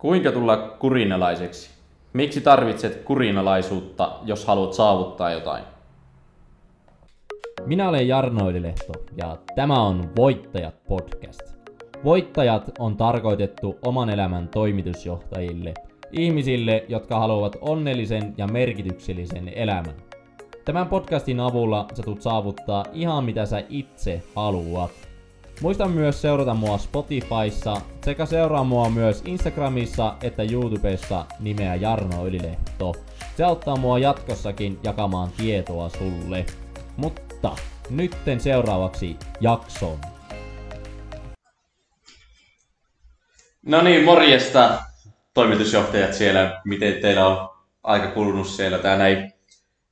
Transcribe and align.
Kuinka 0.00 0.32
tulla 0.32 0.56
kurinalaiseksi? 0.56 1.70
Miksi 2.12 2.40
tarvitset 2.40 3.04
kurinalaisuutta, 3.04 4.12
jos 4.24 4.44
haluat 4.46 4.72
saavuttaa 4.72 5.30
jotain? 5.30 5.64
Minä 7.66 7.88
olen 7.88 8.08
Jarno 8.08 8.50
Ylilehto 8.50 8.92
ja 9.16 9.36
tämä 9.54 9.82
on 9.82 10.10
Voittajat 10.16 10.84
podcast. 10.84 11.40
Voittajat 12.04 12.70
on 12.78 12.96
tarkoitettu 12.96 13.78
oman 13.86 14.10
elämän 14.10 14.48
toimitusjohtajille, 14.48 15.74
ihmisille, 16.12 16.84
jotka 16.88 17.18
haluavat 17.18 17.56
onnellisen 17.60 18.34
ja 18.36 18.46
merkityksellisen 18.46 19.48
elämän. 19.54 19.94
Tämän 20.64 20.86
podcastin 20.86 21.40
avulla 21.40 21.86
sä 21.94 22.02
tulet 22.02 22.22
saavuttaa 22.22 22.84
ihan 22.92 23.24
mitä 23.24 23.46
sä 23.46 23.62
itse 23.68 24.22
haluat. 24.34 25.09
Muista 25.60 25.88
myös 25.88 26.22
seurata 26.22 26.54
mua 26.54 26.78
Spotifyssa 26.78 27.80
sekä 28.04 28.26
seuraa 28.26 28.64
mua 28.64 28.90
myös 28.90 29.22
Instagramissa 29.24 30.16
että 30.22 30.42
YouTubessa 30.42 31.26
nimeä 31.40 31.74
Jarno 31.74 32.26
Ylilehto. 32.26 32.94
Se 33.36 33.44
auttaa 33.44 33.76
mua 33.76 33.98
jatkossakin 33.98 34.78
jakamaan 34.82 35.30
tietoa 35.36 35.88
sulle. 35.88 36.46
Mutta 36.96 37.56
nytten 37.90 38.40
seuraavaksi 38.40 39.16
jakson. 39.40 39.98
No 43.66 43.82
niin, 43.82 44.04
morjesta 44.04 44.78
toimitusjohtajat 45.34 46.14
siellä. 46.14 46.60
Miten 46.64 46.94
teillä 47.02 47.26
on 47.26 47.48
aika 47.82 48.06
kulunut 48.08 48.46
siellä 48.46 48.78
tää 48.78 48.96
näin? 48.96 49.32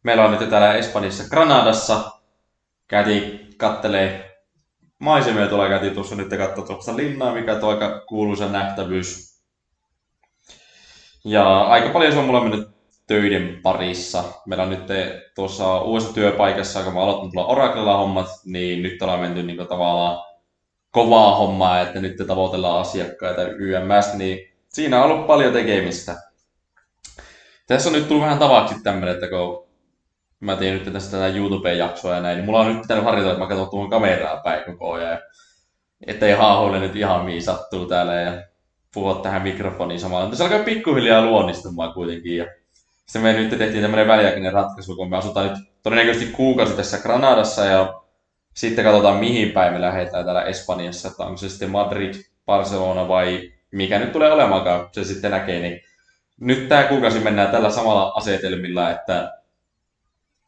Meillä 0.03 0.25
on 0.25 0.31
nyt 0.31 0.51
täällä 0.51 0.75
Espanjassa 0.75 1.29
Granadassa. 1.29 2.11
Käytiin 2.87 3.55
kattelee 3.57 4.28
maisemia 4.99 5.47
tuolla 5.47 5.69
käytiin 5.69 5.95
tuossa 5.95 6.15
nyt 6.15 6.29
katsoa 6.29 6.67
tuosta 6.67 6.97
linnaa, 6.97 7.35
mikä 7.35 7.53
on 7.53 7.71
aika 7.71 8.05
kuuluisa 8.09 8.49
nähtävyys. 8.49 9.39
Ja 11.25 11.61
aika 11.61 11.89
paljon 11.89 12.13
se 12.13 12.19
on 12.19 12.25
mulla 12.25 12.41
mennyt 12.41 12.69
töiden 13.07 13.61
parissa. 13.63 14.25
Meillä 14.47 14.65
on 14.65 14.71
nyt 14.71 14.87
tuossa 15.35 15.81
uudessa 15.81 16.15
työpaikassa, 16.15 16.83
kun 16.83 16.95
mä 16.95 17.01
aloitin 17.01 17.33
tuolla 17.33 17.53
Oraclella 17.53 17.97
hommat, 17.97 18.27
niin 18.45 18.83
nyt 18.83 19.03
ollaan 19.03 19.21
menty 19.21 19.43
niin 19.43 19.69
tavallaan 19.69 20.25
kovaa 20.91 21.37
hommaa, 21.37 21.81
että 21.81 22.01
nyt 22.01 22.17
tavoitellaan 22.27 22.81
asiakkaita 22.81 23.43
YMS, 23.43 24.15
niin 24.15 24.39
siinä 24.69 25.05
on 25.05 25.11
ollut 25.11 25.27
paljon 25.27 25.53
tekemistä. 25.53 26.17
Tässä 27.67 27.89
on 27.89 27.93
nyt 27.93 28.09
tullut 28.09 28.25
vähän 28.25 28.39
tavaksi 28.39 28.83
tämmöinen, 28.83 29.15
että 29.15 29.29
kun 29.29 29.68
mä 30.41 30.57
tein 30.57 30.75
nyt 30.75 30.93
tästä 30.93 31.11
tätä 31.11 31.37
YouTube-jaksoa 31.37 32.15
ja 32.15 32.21
näin, 32.21 32.37
niin 32.37 32.47
mulla 32.47 32.61
on 32.61 32.73
nyt 32.73 32.83
pitänyt 32.83 33.05
harjoitella, 33.05 33.33
että 33.33 33.45
mä 33.45 33.49
katson 33.49 33.71
tuohon 33.71 33.91
kameraa 33.91 34.41
päin 34.45 34.65
koko 34.65 34.93
ajan. 34.93 35.19
Ettei 36.07 36.33
haahuille 36.33 36.79
nyt 36.79 36.97
ihan 36.97 37.25
mihin 37.25 37.43
sattuu 37.43 37.87
täällä 37.87 38.15
ja 38.15 38.43
puhua 38.95 39.15
tähän 39.15 39.43
mikrofoniin 39.43 40.01
samalla. 40.01 40.25
Mutta 40.25 40.37
se 40.37 40.45
alkaa 40.45 40.59
pikkuhiljaa 40.59 41.25
luonnistumaan 41.25 41.93
kuitenkin. 41.93 42.37
Ja 42.37 42.47
sitten 43.07 43.23
me 43.23 43.33
nyt 43.33 43.59
tehtiin 43.59 43.83
tämmöinen 43.83 44.09
väliaikainen 44.09 44.53
ratkaisu, 44.53 44.97
kun 44.97 45.11
me 45.11 45.17
asutaan 45.17 45.49
nyt 45.49 45.59
todennäköisesti 45.83 46.33
kuukausi 46.33 46.75
tässä 46.75 46.99
Granadassa 46.99 47.65
ja 47.65 48.01
sitten 48.55 48.85
katsotaan 48.85 49.17
mihin 49.17 49.53
päin 49.53 49.73
me 49.73 49.81
lähdetään 49.81 50.25
täällä 50.25 50.43
Espanjassa, 50.43 51.09
että 51.09 51.23
onko 51.23 51.37
se 51.37 51.49
sitten 51.49 51.71
Madrid, 51.71 52.15
Barcelona 52.47 53.09
vai 53.09 53.53
mikä 53.71 53.99
nyt 53.99 54.13
tulee 54.13 54.33
olemaankaan, 54.33 54.89
se 54.93 55.05
sitten 55.05 55.31
näkee, 55.31 55.61
niin 55.61 55.81
nyt 56.41 56.69
tämä 56.69 56.83
kuukausi 56.83 57.21
mennään 57.21 57.51
tällä 57.51 57.71
samalla 57.71 58.13
asetelmilla, 58.17 58.91
että 58.91 59.38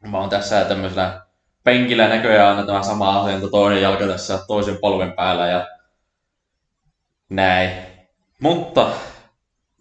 Mä 0.09 0.19
oon 0.19 0.31
tässä 0.31 0.65
tämmöisellä 0.65 1.21
penkillä 1.65 2.09
näköjään 2.09 2.49
aina 2.49 2.67
tämä 2.67 2.83
sama 2.83 3.21
asento, 3.21 3.49
toinen 3.49 3.83
jalka 3.83 4.07
tässä 4.07 4.39
toisen 4.47 4.79
polven 4.81 5.13
päällä 5.13 5.47
ja 5.47 5.69
näin. 7.29 7.71
Mutta 8.41 8.91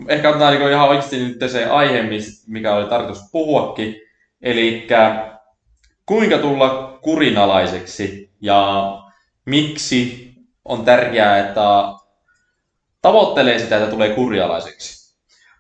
ehkä 0.08 0.30
otetaan 0.30 0.54
niin 0.54 0.72
ihan 0.72 0.90
oikeasti 0.90 1.18
nyt 1.28 1.52
se 1.52 1.66
aihe, 1.66 2.04
mikä 2.48 2.76
oli 2.76 2.90
tarkoitus 2.90 3.24
puhuakin. 3.32 3.96
Eli 4.42 4.88
kuinka 6.06 6.38
tulla 6.38 7.00
kurinalaiseksi 7.02 8.32
ja 8.42 8.92
miksi 9.46 10.30
on 10.66 10.86
tärkeää, 10.86 11.38
että 11.38 11.62
tavoittelee 13.02 13.60
sitä, 13.60 13.78
että 13.78 13.90
tulee 13.90 14.10
kurialaiseksi. 14.10 14.99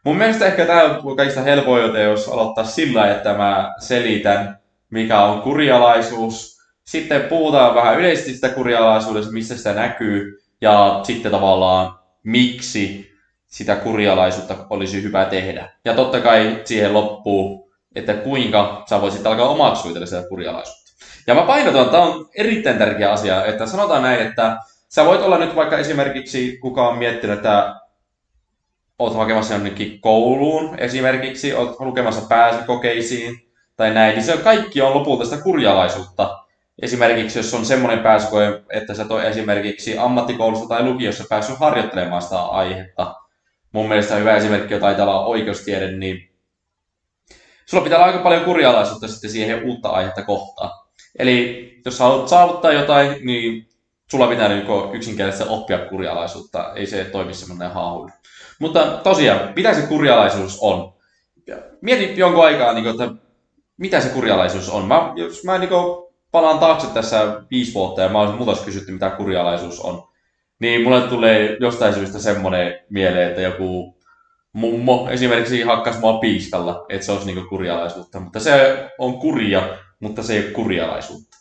Mun 0.06 0.18
mielestä 0.18 0.46
ehkä 0.46 0.66
tämä 0.66 0.84
on 1.04 1.16
kaikista 1.16 1.42
helpoin, 1.42 2.02
jos 2.04 2.28
aloittaa 2.28 2.64
sillä, 2.64 3.12
että 3.12 3.34
mä 3.34 3.74
selitän, 3.80 4.60
mikä 4.90 5.22
on 5.22 5.42
kurialaisuus. 5.42 6.60
Sitten 6.84 7.22
puhutaan 7.22 7.76
vähän 7.76 8.00
yleisesti 8.00 8.34
sitä 8.34 8.50
kurialaisuudesta, 8.50 9.34
missä 9.34 9.58
sitä 9.58 9.74
näkyy, 9.74 10.40
ja 10.62 11.00
sitten 11.04 11.32
tavallaan 11.32 12.00
miksi 12.24 13.12
sitä 13.48 13.76
kurialaisuutta 13.76 14.56
olisi 14.70 15.04
hyvä 15.04 15.26
tehdä. 15.26 15.70
Ja 15.86 15.94
totta 15.94 16.20
kai 16.20 16.62
siihen 16.66 16.94
loppuu, 16.94 17.72
että 17.96 18.14
kuinka 18.14 18.84
sä 18.90 19.02
voisit 19.02 19.28
alkaa 19.28 19.50
omaksua 19.50 20.06
sitä 20.06 20.24
kurialaisuutta. 20.30 20.90
Ja 21.28 21.36
mä 21.36 21.42
painotan, 21.42 21.81
että 21.81 21.92
tämä 21.92 22.04
on 22.04 22.30
erittäin 22.36 22.78
tärkeä 22.78 23.12
asia, 23.12 23.46
että 23.46 23.66
sanotaan 23.66 24.04
näin, 24.04 24.28
että 24.28 24.58
sä 24.90 25.06
voit 25.06 25.22
olla 25.22 25.38
nyt 25.38 25.56
vaikka 25.56 25.78
esimerkiksi, 25.78 26.58
kuka 26.62 26.88
on 26.88 26.98
miettinyt, 26.98 27.38
että 27.38 27.76
oot 29.00 29.16
hakemassa 29.16 29.54
jonnekin 29.54 30.02
kouluun 30.02 30.80
esimerkiksi, 30.80 31.54
oot 31.54 31.80
lukemassa 31.80 32.28
pääsykokeisiin 32.30 33.50
tai 33.76 33.94
näin, 33.94 34.16
niin 34.16 34.24
se 34.24 34.38
kaikki 34.38 34.82
on 34.82 34.94
lopulta 34.94 35.26
sitä 35.26 35.42
kurjalaisuutta. 35.42 36.38
Esimerkiksi 36.82 37.40
jos 37.40 37.54
on 37.54 37.66
semmoinen 37.66 38.00
pääsykoe, 38.00 38.64
että 38.74 38.94
sä 38.94 39.06
toi 39.06 39.28
esimerkiksi 39.28 39.98
ammattikoulussa 39.98 40.68
tai 40.68 40.84
lukiossa 40.84 41.24
päässyt 41.30 41.58
harjoittelemaan 41.58 42.22
sitä 42.22 42.42
aihetta. 42.42 43.16
Mun 43.72 43.88
mielestä 43.88 44.16
hyvä 44.16 44.36
esimerkki 44.36 44.74
on 44.74 44.82
taitaa 44.82 45.06
olla 45.06 45.26
oikeustiede, 45.26 45.92
niin 45.92 46.30
sulla 47.66 47.84
pitää 47.84 47.98
olla 47.98 48.08
aika 48.08 48.24
paljon 48.24 48.46
kurjalaisuutta 48.46 49.08
sitten 49.08 49.30
siihen 49.30 49.64
uutta 49.64 49.90
aihetta 49.90 50.24
kohtaan. 50.24 50.72
Eli 51.20 51.70
jos 51.86 52.00
haluat 52.00 52.28
saavuttaa 52.28 52.74
jotain, 52.74 53.26
niin 53.26 53.70
sulla 54.12 54.28
pitää 54.28 54.48
niin 54.48 54.68
yksinkertaisesti 54.94 55.54
oppia 55.54 55.78
kurjalaisuutta. 55.78 56.74
Ei 56.76 56.86
se 56.86 57.04
toimi 57.04 57.34
semmoinen 57.34 57.72
haahuilu. 57.72 58.10
Mutta 58.59 59.00
tosiaan, 59.03 59.53
mitä 59.56 59.74
se 59.74 59.81
kurjalaisuus 59.81 60.58
on? 60.62 60.94
Mietin 61.81 62.18
jonkun 62.18 62.46
aikaa, 62.46 62.74
niin 62.74 62.84
kuin, 62.84 63.02
että 63.02 63.22
mitä 63.78 64.02
se 64.02 64.09
kurjalaisuus 64.09 64.70
on. 64.70 64.86
Mä, 64.86 65.14
jos 65.16 65.44
mä 65.44 65.58
niin 65.58 65.70
kuin, 65.70 66.14
palaan 66.31 66.59
taakse 66.59 66.88
tässä 66.88 67.42
viisi 67.52 67.74
vuotta 67.74 68.02
ja 68.02 68.09
mä 68.09 68.19
olisin 68.19 68.38
muuta 68.38 68.66
kysytty, 68.66 68.92
mitä 68.92 69.09
kurjalaisuus 69.09 69.80
on, 69.80 70.03
niin 70.59 70.84
mulle 70.84 71.02
tulee 71.02 71.58
jostain 71.59 71.94
syystä 71.94 72.19
semmoinen 72.19 72.80
mieleen, 72.90 73.30
että 73.30 73.42
joku 73.42 73.98
mummo 74.53 75.09
esimerkiksi 75.09 75.62
hakkas 75.62 76.00
mua 76.00 76.19
piiskalla, 76.19 76.86
että 76.90 77.06
se 77.06 77.12
olisi 77.12 77.34
niin 77.34 77.48
kurjalaisuutta. 77.50 78.19
Mutta 78.19 78.40
se 78.40 78.86
on 78.98 79.19
kurja, 79.19 79.78
mutta 80.00 80.24
se 80.24 80.34
ei 80.34 80.46
ole 80.46 80.52
kurjalaisuutta. 80.52 81.38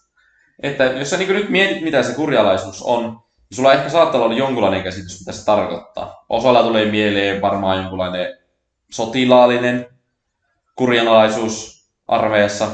Että 0.63 0.85
jos 0.85 1.11
sä 1.11 1.17
niin 1.17 1.33
nyt 1.33 1.49
mietit, 1.49 1.83
mitä 1.83 2.03
se 2.03 2.15
kurjalaisuus 2.15 2.83
on, 2.83 3.21
Sulla 3.53 3.73
ehkä 3.73 3.89
saattaa 3.89 4.21
olla 4.21 4.35
jonkunlainen 4.35 4.83
käsitys, 4.83 5.21
mitä 5.21 5.33
se 5.33 5.45
tarkoittaa. 5.45 6.25
Osalla 6.29 6.63
tulee 6.63 6.91
mieleen 6.91 7.43
varmaan 7.43 7.79
jonkunlainen 7.79 8.39
sotilaallinen 8.91 9.87
kurjanalaisuus 10.77 11.87
armeijassa. 12.09 12.69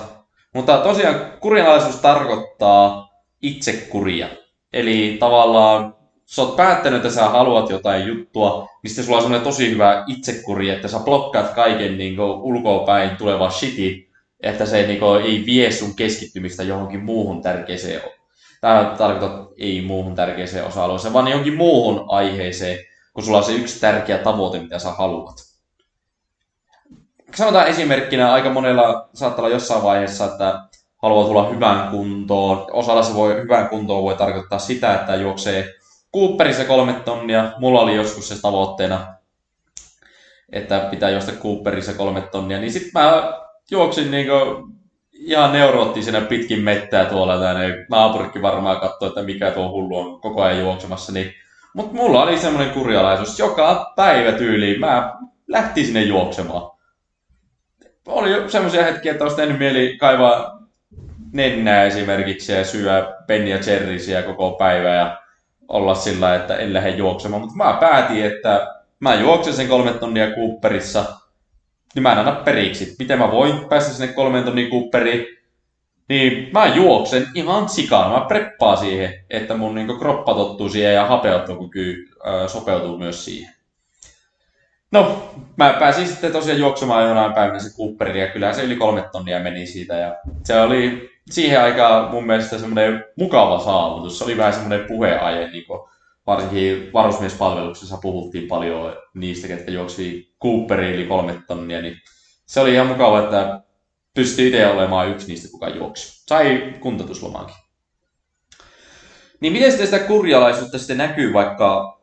Mutta 0.55 0.79
tosiaan 0.79 1.33
kurjanalaisuus 1.41 1.97
tarkoittaa 1.97 3.09
itsekuria. 3.43 4.29
Eli 4.73 5.17
tavallaan 5.21 5.95
sä 6.25 6.43
oot 6.43 6.57
päättänyt, 6.57 7.05
että 7.05 7.15
sä 7.15 7.29
haluat 7.29 7.71
jotain 7.71 8.07
juttua, 8.07 8.69
sitten 8.87 9.05
sulla 9.05 9.17
on 9.17 9.23
semmoinen 9.23 9.45
tosi 9.45 9.71
hyvä 9.71 10.05
itsekuri, 10.07 10.71
että 10.71 10.89
sä 10.89 10.99
blokkaat 10.99 11.55
kaiken 11.55 11.99
niin 11.99 12.21
ulkoa 12.21 12.87
päin 12.87 13.17
tuleva 13.17 13.51
shiti, 13.51 14.11
että 14.41 14.67
se 14.67 14.87
niin 14.87 14.99
kuin, 14.99 15.23
ei 15.23 15.43
vie 15.47 15.71
sun 15.71 15.97
keskittymistä 15.97 16.63
johonkin 16.63 17.05
muuhun 17.05 17.43
tärkeäseen 17.43 18.01
tämä 18.65 18.95
tarkoittaa 18.99 19.49
ei 19.59 19.83
muuhun 19.83 20.15
tärkeäseen 20.15 20.65
osa-alueeseen, 20.65 21.15
vaan 21.15 21.29
jonkin 21.29 21.57
muuhun 21.57 22.05
aiheeseen, 22.09 22.79
kun 23.15 23.25
sulla 23.25 23.39
on 23.39 23.45
se 23.45 23.53
yksi 23.53 23.81
tärkeä 23.81 24.19
tavoite, 24.19 24.59
mitä 24.59 24.79
sä 24.79 24.91
haluat. 24.91 25.37
Sanotaan 27.35 27.67
esimerkkinä, 27.67 28.33
aika 28.33 28.51
monella 28.51 29.09
saattaa 29.15 29.45
olla 29.45 29.55
jossain 29.55 29.83
vaiheessa, 29.83 30.25
että 30.25 30.65
haluaa 31.03 31.27
tulla 31.27 31.49
hyvään 31.49 31.91
kuntoon. 31.91 32.67
Osalla 32.71 33.03
se 33.03 33.15
voi, 33.15 33.43
hyvään 33.43 33.69
kuntoon 33.69 34.03
voi 34.03 34.17
tarkoittaa 34.17 34.59
sitä, 34.59 34.95
että 34.95 35.15
juoksee 35.15 35.75
Cooperissa 36.15 36.65
kolme 36.65 36.93
tonnia. 36.93 37.53
Mulla 37.59 37.81
oli 37.81 37.95
joskus 37.95 38.29
se 38.29 38.43
tavoitteena, 38.43 39.15
että 40.53 40.79
pitää 40.91 41.11
juosta 41.11 41.33
Cooperissa 41.33 41.93
kolme 41.93 42.21
tonnia. 42.21 42.59
Niin 42.59 42.73
sitten 42.73 43.03
mä 43.03 43.33
juoksin 43.71 44.11
niin 44.11 44.27
ihan 45.15 45.53
neuroottisena 45.53 46.21
pitkin 46.21 46.61
mettää 46.61 47.05
tuolla 47.05 47.39
tänne. 47.39 47.87
Naapurikin 47.91 48.43
varmaan 48.43 48.81
katsoi, 48.81 49.09
että 49.09 49.23
mikä 49.23 49.51
tuo 49.51 49.69
hullu 49.69 49.99
on 49.99 50.21
koko 50.21 50.43
ajan 50.43 50.61
juoksemassa. 50.61 51.13
Niin... 51.13 51.35
Mutta 51.75 51.95
mulla 51.95 52.23
oli 52.23 52.39
semmoinen 52.39 52.75
kurjalaisuus. 52.75 53.39
Joka 53.39 53.93
päivä 53.97 54.33
tyyliin 54.33 54.81
mä 54.81 55.13
lähti 55.49 55.85
sinne 55.85 56.03
juoksemaan. 56.03 56.71
Oli 58.07 58.51
semmoisia 58.51 58.85
hetkiä, 58.85 59.13
että 59.13 59.25
olisi 59.25 59.37
tehnyt 59.37 59.59
mieli 59.59 59.97
kaivaa 59.99 60.59
nennää 61.33 61.85
esimerkiksi 61.85 62.53
ja 62.53 62.65
syödä 62.65 63.07
Ben 63.27 63.49
ja 63.49 64.23
koko 64.27 64.51
päivä 64.51 64.89
ja 64.89 65.19
olla 65.69 65.95
sillä, 65.95 66.35
että 66.35 66.57
en 66.57 66.75
lähde 66.75 66.91
juoksemaan. 66.91 67.43
Mutta 67.43 67.57
mä 67.57 67.77
päätin, 67.81 68.25
että 68.25 68.75
mä 69.01 69.15
juoksen 69.15 69.55
sen 69.55 69.69
kolme 69.69 69.93
tonnia 69.93 70.31
Cooperissa, 70.31 71.05
niin 71.95 72.03
mä 72.03 72.13
en 72.13 72.19
anna 72.19 72.33
periksi. 72.33 72.97
Miten 72.99 73.19
mä 73.19 73.31
voin 73.31 73.69
päästä 73.69 73.93
sinne 73.93 74.13
kolmen 74.13 74.45
tonnin 74.45 74.71
Cooperiin? 74.71 75.27
Niin 76.09 76.51
mä 76.53 76.67
juoksen 76.67 77.27
ihan 77.35 77.69
sikaan. 77.69 78.13
Mä 78.13 78.27
preppaan 78.29 78.77
siihen, 78.77 79.25
että 79.31 79.57
mun 79.57 79.75
niin 79.75 79.99
kroppa 79.99 80.35
tottuu 80.35 80.69
siihen 80.69 80.95
ja 80.95 81.07
hapeuttokyky 81.07 82.09
äh, 82.27 82.49
sopeutuu 82.49 82.99
myös 82.99 83.25
siihen. 83.25 83.55
No, 84.93 85.31
mä 85.57 85.77
pääsin 85.79 86.09
sitten 86.09 86.33
tosiaan 86.33 86.61
juoksemaan 86.61 87.09
jonain 87.09 87.33
päivänä 87.33 87.59
se 87.59 87.77
Cooperin 87.77 88.21
ja 88.21 88.29
kyllä 88.29 88.53
se 88.53 88.63
yli 88.63 88.77
kolme 88.77 89.05
tonnia 89.13 89.41
meni 89.41 89.67
siitä. 89.67 89.95
Ja 89.95 90.17
se 90.45 90.61
oli 90.61 91.11
siihen 91.31 91.61
aikaan 91.61 92.11
mun 92.11 92.27
mielestä 92.27 92.59
semmoinen 92.59 93.05
mukava 93.17 93.59
saavutus. 93.59 94.19
Se 94.19 94.25
oli 94.25 94.37
vähän 94.37 94.53
semmoinen 94.53 94.87
puheenaihe, 94.87 95.51
niin 95.51 95.67
kuin 95.67 95.81
varsinkin 96.27 96.93
varusmiespalveluksessa 96.93 97.99
puhuttiin 98.03 98.49
paljon 98.49 98.97
niistä, 99.15 99.49
ketkä 99.49 99.71
juoksi 99.71 100.35
Cooperiin 100.43 100.95
yli 100.95 101.07
kolme 101.07 101.43
tonnia, 101.47 101.83
niin 101.83 101.97
se 102.47 102.61
oli 102.61 102.75
ihan 102.75 102.87
mukava, 102.87 103.23
että 103.23 103.61
pystyi 104.15 104.47
itse 104.47 104.67
olemaan 104.67 105.09
yksi 105.09 105.29
niistä, 105.29 105.49
kuka 105.51 105.69
juoksi. 105.69 106.25
Sai 106.29 106.75
kuntoutuslomaankin. 106.81 107.57
Niin 109.41 109.53
miten 109.53 109.71
sitten 109.71 109.87
sitä 109.87 109.99
kurjalaisuutta 109.99 110.79
sitten 110.79 110.99
näkyy, 110.99 111.33
vaikka, 111.33 112.01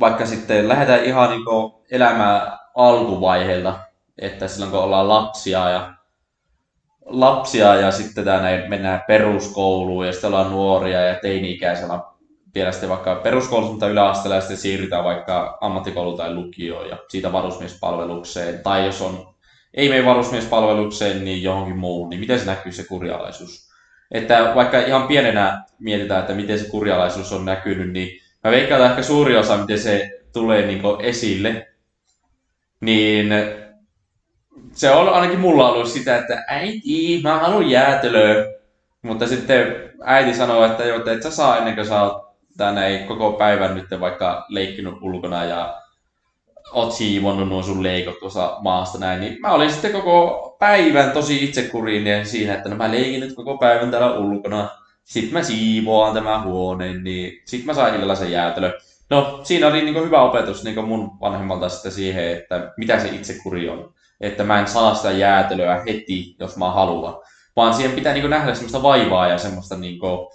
vaikka 0.00 0.26
sitten 0.26 0.68
lähdetään 0.68 1.04
ihan 1.04 1.30
niin 1.30 1.44
elämää 1.90 2.58
alkuvaiheelta, 2.74 3.78
että 4.18 4.48
silloin 4.48 4.70
kun 4.70 4.80
ollaan 4.80 5.08
lapsia 5.08 5.70
ja 5.70 5.94
lapsia 7.04 7.74
ja 7.74 7.90
sitten 7.90 8.24
tänne 8.24 8.68
mennään 8.68 9.02
peruskouluun 9.06 10.06
ja 10.06 10.12
sitten 10.12 10.28
ollaan 10.28 10.50
nuoria 10.50 11.00
ja 11.00 11.14
teini-ikäisenä 11.14 12.00
vielä 12.54 12.72
sitten 12.72 12.88
vaikka 12.88 13.14
peruskoulussa, 13.14 13.72
mutta 13.72 13.88
yläasteella 13.88 14.34
ja 14.34 14.40
sitten 14.40 14.56
siirrytään 14.56 15.04
vaikka 15.04 15.58
ammattikouluun 15.60 16.16
tai 16.16 16.34
lukioon 16.34 16.88
ja 16.88 16.96
siitä 17.08 17.32
varusmiespalvelukseen. 17.32 18.58
Tai 18.58 18.86
jos 18.86 19.02
on, 19.02 19.34
ei 19.74 19.88
mene 19.88 20.04
varusmiespalvelukseen, 20.04 21.24
niin 21.24 21.42
johonkin 21.42 21.76
muuhun, 21.76 22.10
niin 22.10 22.20
miten 22.20 22.38
se 22.38 22.46
näkyy 22.46 22.72
se 22.72 22.84
kurjalaisuus? 22.84 23.72
Että 24.10 24.52
vaikka 24.54 24.78
ihan 24.78 25.08
pienenä 25.08 25.62
mietitään, 25.78 26.20
että 26.20 26.34
miten 26.34 26.58
se 26.58 26.68
kurjalaisuus 26.68 27.32
on 27.32 27.44
näkynyt, 27.44 27.92
niin 27.92 28.20
mä 28.44 28.50
veikkaan, 28.50 28.80
että 28.80 28.90
ehkä 28.90 29.02
suuri 29.02 29.36
osa, 29.36 29.56
miten 29.56 29.78
se 29.78 30.20
tulee 30.32 30.66
niin 30.66 30.82
esille, 31.00 31.68
niin 32.80 33.32
se 34.72 34.90
on 34.90 35.08
ainakin 35.08 35.40
mulla 35.40 35.68
ollut 35.68 35.88
sitä, 35.88 36.16
että 36.16 36.44
äiti, 36.48 37.20
mä 37.22 37.38
haluan 37.38 37.70
jäätelöä. 37.70 38.46
Mutta 39.02 39.26
sitten 39.26 39.92
äiti 40.04 40.34
sanoo, 40.34 40.64
että 40.64 40.84
joo, 40.84 41.10
et 41.10 41.22
sä 41.22 41.30
saa 41.30 41.58
ennen 41.58 41.74
kuin 41.74 41.86
sä 41.86 42.02
oot 42.02 42.31
tänne 42.56 43.04
koko 43.08 43.32
päivän 43.32 43.74
nyt 43.74 44.00
vaikka 44.00 44.46
leikkinyt 44.48 44.94
ulkona 45.00 45.44
ja 45.44 45.82
oot 46.72 46.92
siivonnut 46.92 47.48
nuo 47.48 47.62
sun 47.62 47.82
leikot 47.82 48.18
tuossa 48.18 48.56
maasta 48.60 48.98
näin, 48.98 49.20
niin 49.20 49.40
mä 49.40 49.52
olin 49.52 49.70
sitten 49.70 49.92
koko 49.92 50.56
päivän 50.58 51.10
tosi 51.10 51.44
itsekurinen 51.44 52.26
siinä, 52.26 52.54
että 52.54 52.68
no 52.68 52.76
mä 52.76 52.90
leikin 52.90 53.20
nyt 53.20 53.34
koko 53.34 53.58
päivän 53.58 53.90
täällä 53.90 54.18
ulkona. 54.18 54.68
Sitten 55.04 55.32
mä 55.32 55.42
siivoan 55.42 56.14
tämän 56.14 56.44
huoneen, 56.44 57.04
niin 57.04 57.42
sitten 57.44 57.66
mä 57.66 57.74
sain 57.74 57.94
illalla 57.94 58.14
sen 58.14 58.32
jäätelö. 58.32 58.78
No, 59.10 59.40
siinä 59.42 59.66
oli 59.66 59.82
niin 59.82 60.04
hyvä 60.04 60.22
opetus 60.22 60.64
niin 60.64 60.84
mun 60.84 61.20
vanhemmalta 61.20 61.68
sitten 61.68 61.92
siihen, 61.92 62.30
että 62.30 62.72
mitä 62.76 63.00
se 63.00 63.08
itsekuri 63.08 63.68
on. 63.68 63.94
Että 64.20 64.44
mä 64.44 64.60
en 64.60 64.66
saa 64.66 64.94
sitä 64.94 65.10
jäätelöä 65.10 65.82
heti, 65.86 66.36
jos 66.40 66.56
mä 66.56 66.70
haluan. 66.70 67.14
Vaan 67.56 67.74
siihen 67.74 67.92
pitää 67.92 68.14
niin 68.14 68.30
nähdä 68.30 68.54
semmoista 68.54 68.82
vaivaa 68.82 69.28
ja 69.28 69.38
semmoista 69.38 69.76
niin 69.76 69.98
kuin, 69.98 70.28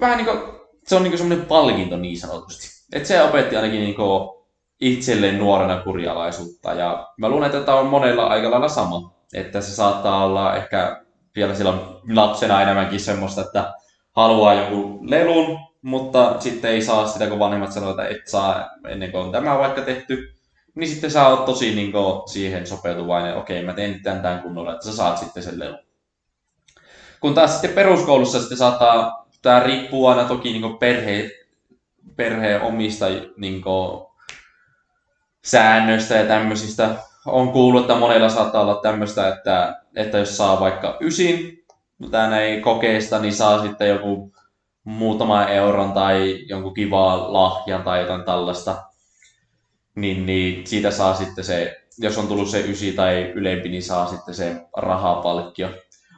vähän 0.00 0.16
niin 0.18 0.26
kuin, 0.26 0.57
se 0.88 0.96
on 0.96 1.02
niin 1.02 1.18
semmoinen 1.18 1.46
palkinto 1.46 1.96
niin 1.96 2.18
sanotusti. 2.18 2.68
Että 2.92 3.08
se 3.08 3.22
opetti 3.22 3.56
ainakin 3.56 3.80
niin 3.80 3.94
kuin 3.94 4.30
itselleen 4.80 5.38
nuorena 5.38 5.80
kurjalaisuutta. 5.80 6.72
Ja 6.72 7.08
mä 7.16 7.28
luulen, 7.28 7.46
että 7.46 7.60
tämä 7.60 7.78
on 7.78 7.86
monella 7.86 8.26
aika 8.26 8.50
lailla 8.50 8.68
sama. 8.68 9.12
Että 9.34 9.60
se 9.60 9.74
saattaa 9.74 10.24
olla 10.24 10.56
ehkä 10.56 11.04
vielä 11.36 11.54
silloin 11.54 11.80
lapsena 12.08 12.62
enemmänkin 12.62 13.00
semmoista, 13.00 13.40
että 13.40 13.74
haluaa 14.12 14.54
joku 14.54 14.98
lelun, 15.02 15.58
mutta 15.82 16.40
sitten 16.40 16.70
ei 16.70 16.82
saa 16.82 17.08
sitä, 17.08 17.26
kun 17.26 17.38
vanhemmat 17.38 17.72
sanoo, 17.72 17.90
että 17.90 18.08
et 18.08 18.28
saa 18.28 18.70
ennen 18.88 19.12
kuin 19.12 19.20
on 19.20 19.32
tämä 19.32 19.58
vaikka 19.58 19.80
tehty. 19.80 20.34
Niin 20.74 20.88
sitten 20.88 21.10
sä 21.10 21.28
oot 21.28 21.44
tosi 21.44 21.74
niin 21.74 21.92
kuin, 21.92 22.28
siihen 22.28 22.66
sopeutuvainen, 22.66 23.36
okei 23.36 23.64
mä 23.64 23.72
teen 23.72 24.02
tämän, 24.02 24.22
tämän 24.22 24.42
kunnolla, 24.42 24.72
että 24.72 24.86
sä 24.86 24.96
saat 24.96 25.18
sitten 25.18 25.42
sen 25.42 25.58
lelun. 25.58 25.78
Kun 27.20 27.34
taas 27.34 27.52
sitten 27.52 27.72
peruskoulussa 27.72 28.40
sitten 28.40 28.58
saattaa, 28.58 29.27
tämä 29.42 29.60
riippuu 29.60 30.06
aina 30.06 30.24
toki 30.24 30.52
niin 30.52 30.78
perhe, 32.16 32.60
omista 32.60 33.06
niin 33.36 33.62
säännöistä 35.44 36.14
ja 36.14 36.26
tämmöisistä. 36.26 36.94
On 37.26 37.52
kuullut, 37.52 37.80
että 37.80 37.94
monella 37.94 38.28
saattaa 38.28 38.62
olla 38.62 38.80
tämmöistä, 38.82 39.28
että, 39.28 39.82
että 39.96 40.18
jos 40.18 40.36
saa 40.36 40.60
vaikka 40.60 40.96
ysin 41.00 41.64
tänne 42.10 42.42
ei 42.42 42.60
kokeesta, 42.60 43.18
niin 43.18 43.32
saa 43.32 43.62
sitten 43.62 43.88
joku 43.88 44.32
muutama 44.84 45.44
euron 45.44 45.92
tai 45.92 46.38
jonkun 46.48 46.74
kivaa 46.74 47.32
lahjan 47.32 47.82
tai 47.82 48.00
jotain 48.00 48.24
tällaista. 48.24 48.82
Niin, 49.94 50.26
niin 50.26 50.66
siitä 50.66 50.90
saa 50.90 51.14
sitten 51.14 51.44
se, 51.44 51.86
jos 51.98 52.18
on 52.18 52.28
tullut 52.28 52.48
se 52.48 52.60
ysi 52.60 52.92
tai 52.92 53.32
ylempi, 53.34 53.68
niin 53.68 53.82
saa 53.82 54.06
sitten 54.06 54.34
se 54.34 54.56
rahapalkkio. 54.76 55.68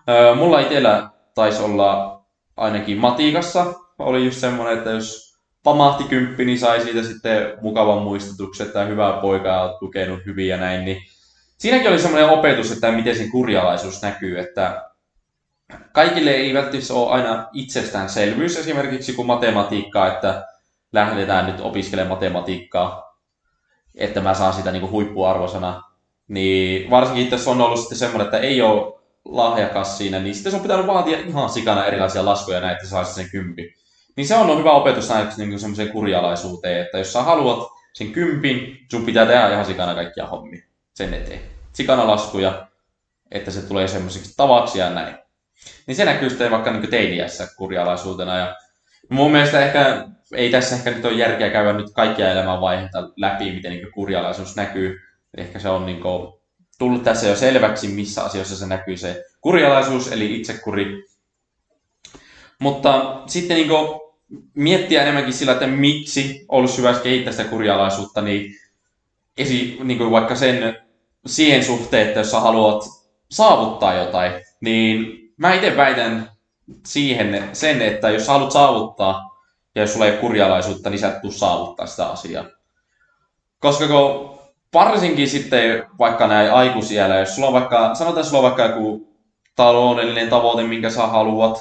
Öö, 0.08 0.34
mulla 0.34 0.60
itsellä 0.60 1.10
taisi 1.34 1.62
olla 1.62 2.19
ainakin 2.56 2.98
matikassa, 2.98 3.74
oli 3.98 4.24
just 4.24 4.38
semmoinen, 4.38 4.78
että 4.78 4.90
jos 4.90 5.38
pamahti 5.62 6.04
kymppi, 6.04 6.44
niin 6.44 6.58
sai 6.58 6.80
siitä 6.80 7.02
sitten 7.02 7.52
mukavan 7.60 8.02
muistutuksen, 8.02 8.66
että 8.66 8.84
hyvä 8.84 9.18
poika 9.22 9.62
on 9.62 9.76
tukenut 9.80 10.20
hyvin 10.26 10.48
ja 10.48 10.56
näin. 10.56 10.84
Niin 10.84 11.02
siinäkin 11.58 11.90
oli 11.90 11.98
semmoinen 11.98 12.28
opetus, 12.28 12.72
että 12.72 12.92
miten 12.92 13.16
sen 13.16 13.30
kurjalaisuus 13.30 14.02
näkyy, 14.02 14.38
että 14.38 14.90
kaikille 15.92 16.30
ei 16.30 16.54
välttämättä 16.54 16.94
ole 16.94 17.10
aina 17.10 17.48
itsestäänselvyys 17.52 18.56
esimerkiksi 18.56 19.12
kuin 19.12 19.26
matematiikkaa, 19.26 20.12
että 20.12 20.46
lähdetään 20.92 21.46
nyt 21.46 21.60
opiskelemaan 21.60 22.16
matematiikkaa, 22.16 23.20
että 23.94 24.20
mä 24.20 24.34
saan 24.34 24.52
sitä 24.52 24.72
niin 24.72 24.80
kuin 24.80 24.92
huippuarvosana. 24.92 25.82
Niin 26.28 26.90
varsinkin 26.90 27.30
tässä 27.30 27.50
on 27.50 27.60
ollut 27.60 27.80
sitten 27.80 27.98
semmoinen, 27.98 28.24
että 28.24 28.38
ei 28.38 28.62
ole 28.62 28.99
lahjakas 29.24 29.98
siinä, 29.98 30.18
niin 30.18 30.34
sitten 30.34 30.52
se 30.52 30.56
on 30.56 30.62
pitänyt 30.62 30.86
vaatia 30.86 31.18
ihan 31.18 31.50
sikana 31.50 31.86
erilaisia 31.86 32.24
laskuja 32.24 32.60
näin, 32.60 32.72
että 32.72 32.86
saisi 32.86 33.14
sen 33.14 33.30
kympi. 33.30 33.74
Niin 34.16 34.26
se 34.26 34.36
on 34.36 34.58
hyvä 34.58 34.72
opetus 34.72 35.08
näissä 35.08 35.44
niin 35.44 35.60
semmoiseen 35.60 35.88
kurjalaisuuteen, 35.88 36.80
että 36.80 36.98
jos 36.98 37.12
sä 37.12 37.22
haluat 37.22 37.68
sen 37.92 38.12
kympin, 38.12 38.86
sun 38.90 39.06
pitää 39.06 39.26
tehdä 39.26 39.52
ihan 39.52 39.64
sikana 39.64 39.94
kaikkia 39.94 40.26
hommia 40.26 40.62
sen 40.94 41.14
eteen. 41.14 41.40
Sikana 41.72 42.06
laskuja, 42.06 42.66
että 43.30 43.50
se 43.50 43.62
tulee 43.62 43.88
semmoiseksi 43.88 44.34
tavaksi 44.36 44.78
ja 44.78 44.90
näin. 44.90 45.14
Niin 45.86 45.96
se 45.96 46.04
näkyy 46.04 46.30
sitten 46.30 46.50
vaikka 46.50 46.72
niin 46.72 46.90
teiniässä 46.90 47.48
kurjalaisuutena. 47.56 48.38
Ja 48.38 48.56
mun 49.08 49.32
mielestä 49.32 49.66
ehkä, 49.66 50.08
ei 50.34 50.50
tässä 50.50 50.76
ehkä 50.76 50.90
nyt 50.90 51.04
ole 51.04 51.12
järkeä 51.12 51.50
käydä 51.50 51.72
nyt 51.72 51.90
kaikkia 51.94 52.32
elämänvaiheita 52.32 53.08
läpi, 53.16 53.52
miten 53.52 53.72
niin 53.72 53.92
kurjalaisuus 53.92 54.56
näkyy. 54.56 55.00
Ehkä 55.36 55.58
se 55.58 55.68
on 55.68 55.86
niin 55.86 56.00
kuin, 56.00 56.39
tullut 56.80 57.02
tässä 57.02 57.26
jo 57.26 57.36
selväksi, 57.36 57.88
missä 57.88 58.24
asioissa 58.24 58.56
se 58.56 58.66
näkyy 58.66 58.96
se 58.96 59.24
kurjalaisuus, 59.40 60.12
eli 60.12 60.36
itsekuri. 60.36 61.04
Mutta 62.58 63.22
sitten 63.26 63.56
niin 63.56 63.70
miettiä 64.54 65.02
enemmänkin 65.02 65.32
sillä, 65.32 65.52
että 65.52 65.66
miksi 65.66 66.44
olisi 66.48 66.78
hyvä 66.78 66.94
kehittää 66.94 67.32
sitä 67.32 67.44
kurjalaisuutta, 67.44 68.22
niin, 68.22 68.56
esi, 69.38 69.78
niin 69.84 69.98
kuin 69.98 70.10
vaikka 70.10 70.34
sen 70.34 70.76
siihen 71.26 71.64
suhteen, 71.64 72.08
että 72.08 72.20
jos 72.20 72.30
sä 72.30 72.40
haluat 72.40 72.84
saavuttaa 73.30 73.94
jotain, 73.94 74.32
niin 74.60 75.06
mä 75.36 75.54
itse 75.54 75.76
väitän 75.76 76.30
siihen 76.86 77.48
sen, 77.52 77.82
että 77.82 78.10
jos 78.10 78.26
sä 78.26 78.32
haluat 78.32 78.52
saavuttaa 78.52 79.40
ja 79.74 79.82
jos 79.82 79.92
sulla 79.92 80.06
ei 80.06 80.12
ole 80.12 80.20
kurjalaisuutta, 80.20 80.90
niin 80.90 80.98
sä 80.98 81.08
et 81.08 81.20
tule 81.20 81.32
saavuttaa 81.32 81.86
sitä 81.86 82.06
asiaa. 82.06 82.44
Koska 83.58 83.86
kun 83.88 84.39
varsinkin 84.74 85.28
sitten 85.28 85.84
vaikka 85.98 86.26
näin 86.26 86.52
aikuisiellä, 86.52 87.18
jos 87.18 87.34
sulla 87.34 87.48
on 87.48 87.54
vaikka, 87.54 87.94
sanotaan, 87.94 88.26
sulla 88.26 88.38
on 88.38 88.42
vaikka 88.42 88.64
joku 88.64 89.08
taloudellinen 89.56 90.28
tavoite, 90.28 90.62
minkä 90.62 90.90
sä 90.90 91.06
haluat, 91.06 91.58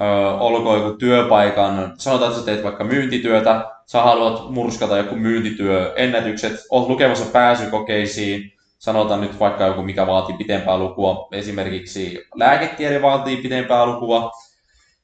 ö, 0.00 0.30
olkoon 0.30 0.78
joku 0.82 0.96
työpaikan, 0.98 1.94
sanotaan, 1.98 2.30
että 2.30 2.40
sä 2.40 2.46
teet 2.46 2.64
vaikka 2.64 2.84
myyntityötä, 2.84 3.64
sä 3.86 4.02
haluat 4.02 4.50
murskata 4.50 4.96
joku 4.96 5.14
myyntityöennätykset, 5.14 6.52
oot 6.70 6.88
lukemassa 6.88 7.24
pääsykokeisiin, 7.24 8.52
sanotaan 8.78 9.20
nyt 9.20 9.40
vaikka 9.40 9.66
joku, 9.66 9.82
mikä 9.82 10.06
vaatii 10.06 10.36
pitempää 10.36 10.78
lukua, 10.78 11.28
esimerkiksi 11.32 12.26
lääketiede 12.34 13.02
vaatii 13.02 13.36
pitempää 13.36 13.86
lukua, 13.86 14.30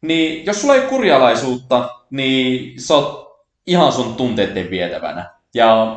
niin 0.00 0.46
jos 0.46 0.60
sulla 0.60 0.74
ei 0.74 0.82
kurjalaisuutta, 0.82 1.88
niin 2.10 2.80
sä 2.80 2.94
oot 2.94 3.24
ihan 3.66 3.92
sun 3.92 4.14
tunteiden 4.14 4.70
vietävänä. 4.70 5.30
Ja 5.54 5.96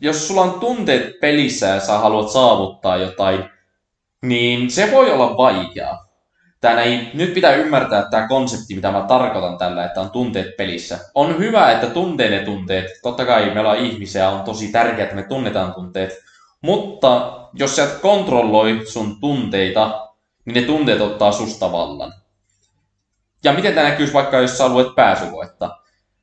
jos 0.00 0.28
sulla 0.28 0.42
on 0.42 0.60
tunteet 0.60 1.20
pelissä 1.20 1.66
ja 1.66 1.80
sä 1.80 1.98
haluat 1.98 2.30
saavuttaa 2.30 2.96
jotain, 2.96 3.44
niin 4.22 4.70
se 4.70 4.92
voi 4.92 5.10
olla 5.10 5.36
vaikeaa. 5.36 6.08
Tää 6.60 6.82
ei, 6.82 7.10
nyt 7.14 7.34
pitää 7.34 7.54
ymmärtää 7.54 8.10
tämä 8.10 8.28
konsepti, 8.28 8.74
mitä 8.74 8.92
mä 8.92 9.02
tarkoitan 9.02 9.58
tällä, 9.58 9.84
että 9.84 10.00
on 10.00 10.10
tunteet 10.10 10.56
pelissä. 10.56 10.98
On 11.14 11.38
hyvä, 11.38 11.72
että 11.72 11.86
tuntee 11.86 12.30
ne 12.30 12.44
tunteet. 12.44 12.86
Totta 13.02 13.24
kai 13.24 13.54
me 13.54 13.60
ollaan 13.60 13.78
ihmisiä, 13.78 14.30
on 14.30 14.44
tosi 14.44 14.72
tärkeää, 14.72 15.02
että 15.02 15.16
me 15.16 15.22
tunnetaan 15.22 15.74
tunteet. 15.74 16.18
Mutta 16.60 17.40
jos 17.54 17.76
sä 17.76 17.84
et 17.84 17.98
kontrolloi 18.00 18.80
sun 18.86 19.20
tunteita, 19.20 20.08
niin 20.44 20.54
ne 20.54 20.62
tunteet 20.62 21.00
ottaa 21.00 21.32
susta 21.32 21.72
vallan. 21.72 22.14
Ja 23.44 23.52
miten 23.52 23.74
tämä 23.74 23.88
näkyisi 23.88 24.12
vaikka, 24.12 24.40
jos 24.40 24.58
sä 24.58 24.68
luet 24.68 24.94
pääsykoetta? 24.96 25.78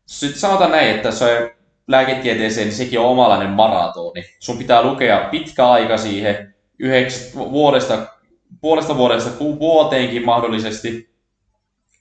Sitten 0.05 0.39
sanotaan 0.39 0.71
näin, 0.71 0.95
että 0.95 1.11
se 1.11 1.54
lääketieteeseen, 1.87 2.67
niin 2.67 2.77
sekin 2.77 2.99
on 2.99 3.05
omalainen 3.05 3.49
maratoni. 3.49 4.23
Sun 4.39 4.57
pitää 4.57 4.83
lukea 4.83 5.27
pitkä 5.31 5.67
aika 5.67 5.97
siihen, 5.97 6.55
yhdeksi 6.79 7.35
vuodesta, 7.35 8.07
puolesta 8.61 8.97
vuodesta 8.97 9.29
vuoteenkin 9.39 10.25
mahdollisesti. 10.25 11.09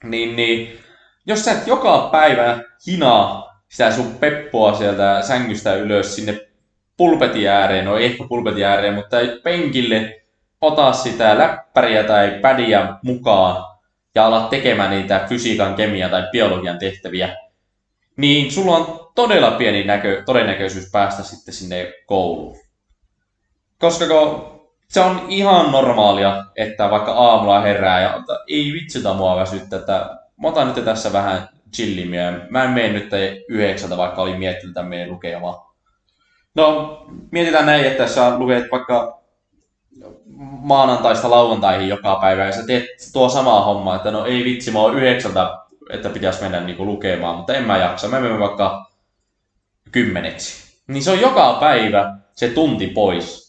Niin, 0.03 0.35
niin 0.35 0.79
jos 1.27 1.45
sä 1.45 1.51
et 1.51 1.67
joka 1.67 2.09
päivä 2.11 2.59
hinaa 2.87 3.55
sitä 3.69 3.91
sun 3.91 4.15
peppoa 4.19 4.75
sieltä 4.75 5.21
sängystä 5.21 5.73
ylös 5.73 6.15
sinne 6.15 6.39
pulpetin 6.97 7.49
ääreen, 7.49 7.85
no 7.85 7.97
ei 7.97 8.05
ehkä 8.05 8.23
pulpetin 8.29 8.65
ääreen, 8.65 8.93
mutta 8.93 9.17
penkille, 9.43 10.21
ota 10.61 10.93
sitä 10.93 11.37
läppäriä 11.37 12.03
tai 12.03 12.39
pädiä 12.41 12.87
mukaan 13.03 13.75
ja 14.15 14.25
ala 14.25 14.47
tekemään 14.49 14.91
niitä 14.91 15.25
fysiikan, 15.29 15.75
kemian 15.75 16.11
tai 16.11 16.23
biologian 16.31 16.79
tehtäviä, 16.79 17.35
niin 18.17 18.51
sulla 18.51 18.77
on 18.77 19.11
todella 19.15 19.51
pieni 19.51 19.83
näkö, 19.83 20.23
todennäköisyys 20.25 20.91
päästä 20.91 21.23
sitten 21.23 21.53
sinne 21.53 21.93
kouluun. 22.05 22.57
Koska 23.79 24.05
se 24.87 24.99
on 24.99 25.25
ihan 25.29 25.71
normaalia, 25.71 26.45
että 26.55 26.89
vaikka 26.89 27.11
aamulla 27.11 27.61
herää 27.61 28.01
ja 28.01 28.23
ei 28.47 28.73
vitsitä 28.73 29.13
mua 29.13 29.35
väsyttä, 29.35 29.75
että 29.75 30.17
mä 30.41 30.47
otan 30.47 30.73
nyt 30.75 30.85
tässä 30.85 31.13
vähän 31.13 31.49
chillimiä. 31.75 32.39
Mä 32.49 32.63
en 32.63 32.69
mene 32.69 32.89
nyt 32.89 33.09
yhdeksältä, 33.49 33.97
vaikka 33.97 34.21
olin 34.21 34.39
miettinyt 34.39 34.73
tämän 34.73 34.89
meidän. 34.89 35.09
No, 36.55 37.05
mietitään 37.31 37.65
näin, 37.65 37.85
että 37.85 38.07
sä 38.07 38.37
luet 38.37 38.71
vaikka 38.71 39.21
maanantaista 40.61 41.29
lauantaihin 41.29 41.89
joka 41.89 42.15
päivä 42.21 42.45
ja 42.45 42.51
sä 42.51 42.65
teet 42.67 42.85
tuo 43.13 43.29
samaa 43.29 43.65
hommaa, 43.65 43.95
että 43.95 44.11
no 44.11 44.25
ei 44.25 44.43
vitsi, 44.43 44.71
mä 44.71 44.79
oon 44.79 44.95
yhdeksältä, 44.95 45.57
että 45.89 46.09
pitäisi 46.09 46.41
mennä 46.41 46.59
niinku 46.59 46.85
lukemaan, 46.85 47.35
mutta 47.35 47.53
en 47.53 47.63
mä 47.63 47.77
jaksa, 47.77 48.07
mä 48.07 48.19
menen 48.19 48.39
vaikka 48.39 48.91
kymmeneksi. 49.91 50.75
Niin 50.87 51.03
se 51.03 51.11
on 51.11 51.21
joka 51.21 51.57
päivä 51.59 52.17
se 52.35 52.47
tunti 52.47 52.87
pois. 52.87 53.45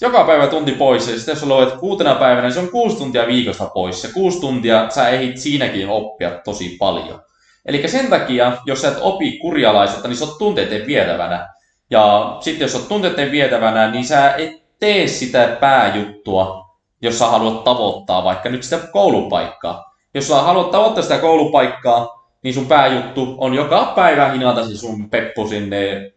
Joka 0.00 0.24
päivä 0.24 0.46
tunti 0.46 0.72
pois, 0.72 1.08
ja 1.08 1.16
sitten 1.16 1.32
jos 1.32 1.42
luet 1.42 1.72
kuutena 1.74 2.14
päivänä, 2.14 2.42
niin 2.42 2.52
se 2.52 2.60
on 2.60 2.68
kuusi 2.68 2.96
tuntia 2.96 3.26
viikosta 3.26 3.66
pois. 3.66 4.04
Ja 4.04 4.10
kuusi 4.14 4.40
tuntia 4.40 4.90
sä 4.90 5.08
ehdit 5.08 5.38
siinäkin 5.38 5.88
oppia 5.88 6.30
tosi 6.44 6.76
paljon. 6.78 7.22
Eli 7.66 7.88
sen 7.88 8.10
takia, 8.10 8.52
jos 8.66 8.80
sä 8.80 8.88
et 8.88 8.98
opi 9.00 9.38
kurjalaisuutta, 9.38 10.08
niin 10.08 10.16
sä 10.16 10.24
oot 10.24 10.38
tunteiden 10.38 10.86
vietävänä. 10.86 11.48
Ja 11.90 12.36
sitten 12.40 12.64
jos 12.64 12.74
oot 12.74 12.88
tunteiden 12.88 13.30
vietävänä, 13.30 13.90
niin 13.90 14.04
sä 14.04 14.34
et 14.34 14.50
tee 14.78 15.06
sitä 15.06 15.56
pääjuttua, 15.60 16.64
jos 17.02 17.18
sä 17.18 17.26
haluat 17.26 17.64
tavoittaa 17.64 18.24
vaikka 18.24 18.48
nyt 18.48 18.62
sitä 18.62 18.86
koulupaikkaa. 18.92 19.93
Jos 20.14 20.28
sä 20.28 20.34
haluat 20.34 20.70
tavoittaa 20.70 21.02
sitä 21.02 21.18
koulupaikkaa, 21.18 22.30
niin 22.42 22.54
sun 22.54 22.66
pääjuttu 22.66 23.34
on 23.38 23.54
joka 23.54 23.92
päivä 23.96 24.28
hinata 24.28 24.66
se 24.68 24.76
sun 24.76 25.10
peppu 25.10 25.48
sinne 25.48 26.12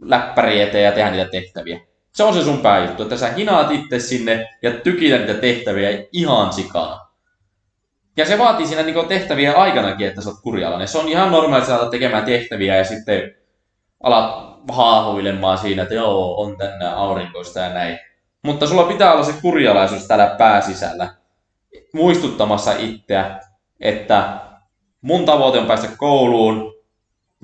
läppäri 0.00 0.60
eteen 0.60 0.84
ja 0.84 0.92
tehdä 0.92 1.10
niitä 1.10 1.30
tehtäviä. 1.30 1.80
Se 2.12 2.24
on 2.24 2.34
se 2.34 2.42
sun 2.42 2.58
pääjuttu, 2.58 3.02
että 3.02 3.16
sä 3.16 3.32
hinaat 3.32 3.70
itse 3.70 3.98
sinne 3.98 4.48
ja 4.62 4.70
tykitä 4.70 5.18
niitä 5.18 5.34
tehtäviä 5.34 6.04
ihan 6.12 6.52
sikana. 6.52 7.00
Ja 8.16 8.26
se 8.26 8.38
vaatii 8.38 8.66
siinä 8.66 8.82
niin 8.82 9.08
tehtäviä 9.08 9.52
aikanakin, 9.52 10.06
että 10.06 10.20
sä 10.20 10.30
oot 10.30 10.40
kurjalainen. 10.42 10.88
Se 10.88 10.98
on 10.98 11.08
ihan 11.08 11.32
normaali, 11.32 11.62
että 11.62 11.78
sä 11.78 11.90
tekemään 11.90 12.24
tehtäviä 12.24 12.76
ja 12.76 12.84
sitten 12.84 13.34
alat 14.02 14.56
haahuilemaan 14.72 15.58
siinä, 15.58 15.82
että 15.82 15.94
joo, 15.94 16.40
on 16.40 16.56
tänne 16.56 16.88
aurinkoista 16.88 17.60
ja 17.60 17.74
näin. 17.74 17.98
Mutta 18.42 18.66
sulla 18.66 18.84
pitää 18.84 19.12
olla 19.12 19.24
se 19.24 19.34
kurjalaisuus 19.42 20.06
täällä 20.06 20.34
pääsisällä 20.38 21.14
muistuttamassa 21.92 22.72
itseä, 22.78 23.40
että 23.80 24.40
mun 25.00 25.24
tavoite 25.24 25.58
on 25.58 25.66
päästä 25.66 25.88
kouluun. 25.98 26.74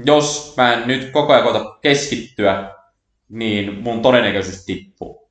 Jos 0.05 0.55
mä 0.57 0.73
en 0.73 0.89
nyt 0.89 1.11
koko 1.11 1.33
ajan 1.33 1.45
koeta 1.45 1.79
keskittyä, 1.81 2.75
niin 3.29 3.83
mun 3.83 4.03
todennäköisyys 4.03 4.65
tippuu. 4.65 5.31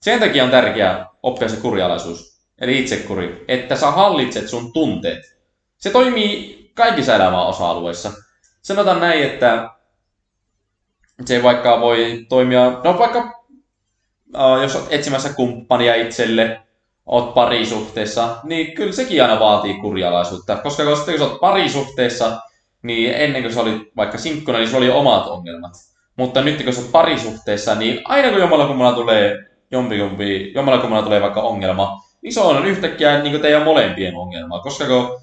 Sen 0.00 0.20
takia 0.20 0.44
on 0.44 0.50
tärkeää 0.50 1.08
oppia 1.22 1.48
se 1.48 1.56
kurjalaisuus, 1.56 2.40
eli 2.60 2.78
itsekuri, 2.78 3.44
että 3.48 3.76
sä 3.76 3.90
hallitset 3.90 4.48
sun 4.48 4.72
tunteet. 4.72 5.38
Se 5.76 5.90
toimii 5.90 6.70
kaikissa 6.74 7.14
elämän 7.14 7.46
osa-alueissa. 7.46 8.12
Sanotaan 8.62 9.00
näin, 9.00 9.22
että 9.22 9.70
se 11.24 11.42
vaikka 11.42 11.80
voi 11.80 12.26
toimia, 12.28 12.80
no 12.84 12.98
vaikka 12.98 13.18
uh, 14.36 14.62
jos 14.62 14.76
olet 14.76 14.86
etsimässä 14.90 15.32
kumppania 15.32 15.94
itselle, 15.94 16.60
oot 17.08 17.34
parisuhteessa, 17.34 18.36
niin 18.42 18.74
kyllä 18.74 18.92
sekin 18.92 19.22
aina 19.22 19.40
vaatii 19.40 19.74
kurjalaisuutta. 19.74 20.56
Koska 20.56 20.82
jos, 20.82 21.06
jos 21.06 21.20
olet 21.20 21.40
parisuhteessa, 21.40 22.40
niin 22.82 23.14
ennen 23.14 23.42
kuin 23.42 23.54
sä 23.54 23.60
olit 23.60 23.82
vaikka 23.96 24.18
sinkkuna, 24.18 24.58
niin 24.58 24.68
sulla 24.68 24.78
oli 24.78 24.90
omat 24.90 25.26
ongelmat. 25.26 25.72
Mutta 26.16 26.40
nyt 26.40 26.62
kun 26.64 26.72
sä 26.72 26.80
olet 26.80 26.92
parisuhteessa, 26.92 27.74
niin 27.74 28.00
aina 28.04 28.30
kun 28.30 28.40
jommalla 28.40 28.66
kummalla 28.66 28.96
tulee 28.96 29.36
jompikumpi, 29.70 30.52
jommalla 30.54 30.80
kummalla 30.80 31.04
tulee 31.04 31.22
vaikka 31.22 31.40
ongelma, 31.40 32.02
niin 32.22 32.32
se 32.32 32.40
on 32.40 32.66
yhtäkkiä 32.66 33.22
niin 33.22 33.40
teidän 33.40 33.62
molempien 33.62 34.16
ongelma. 34.16 34.60
Koska 34.60 34.86
kun 34.86 35.20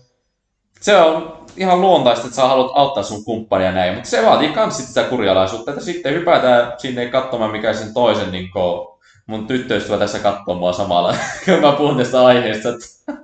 se 0.81 0.97
on 0.97 1.37
ihan 1.57 1.81
luontaista, 1.81 2.25
että 2.25 2.35
sä 2.35 2.47
haluat 2.47 2.71
auttaa 2.75 3.03
sun 3.03 3.25
kumppania 3.25 3.71
näin, 3.71 3.93
mutta 3.93 4.09
se 4.09 4.25
vaatii 4.25 4.53
myös 4.55 4.77
sitä 4.77 5.03
kurjalaisuutta, 5.03 5.71
että 5.71 5.83
sitten 5.83 6.13
hypätään 6.13 6.73
sinne 6.77 7.05
katsomaan, 7.05 7.51
mikä 7.51 7.73
sen 7.73 7.93
toisen 7.93 8.31
niin 8.31 8.51
kuin, 8.51 8.94
mun 9.27 9.47
tyttöystävä 9.47 9.97
tässä 9.97 10.19
katsoo 10.19 10.55
mua 10.55 10.73
samalla, 10.73 11.15
kun 11.45 11.59
mä 11.61 11.71
puhun 11.71 11.97
tästä 11.97 12.25
aiheesta. 12.25 12.69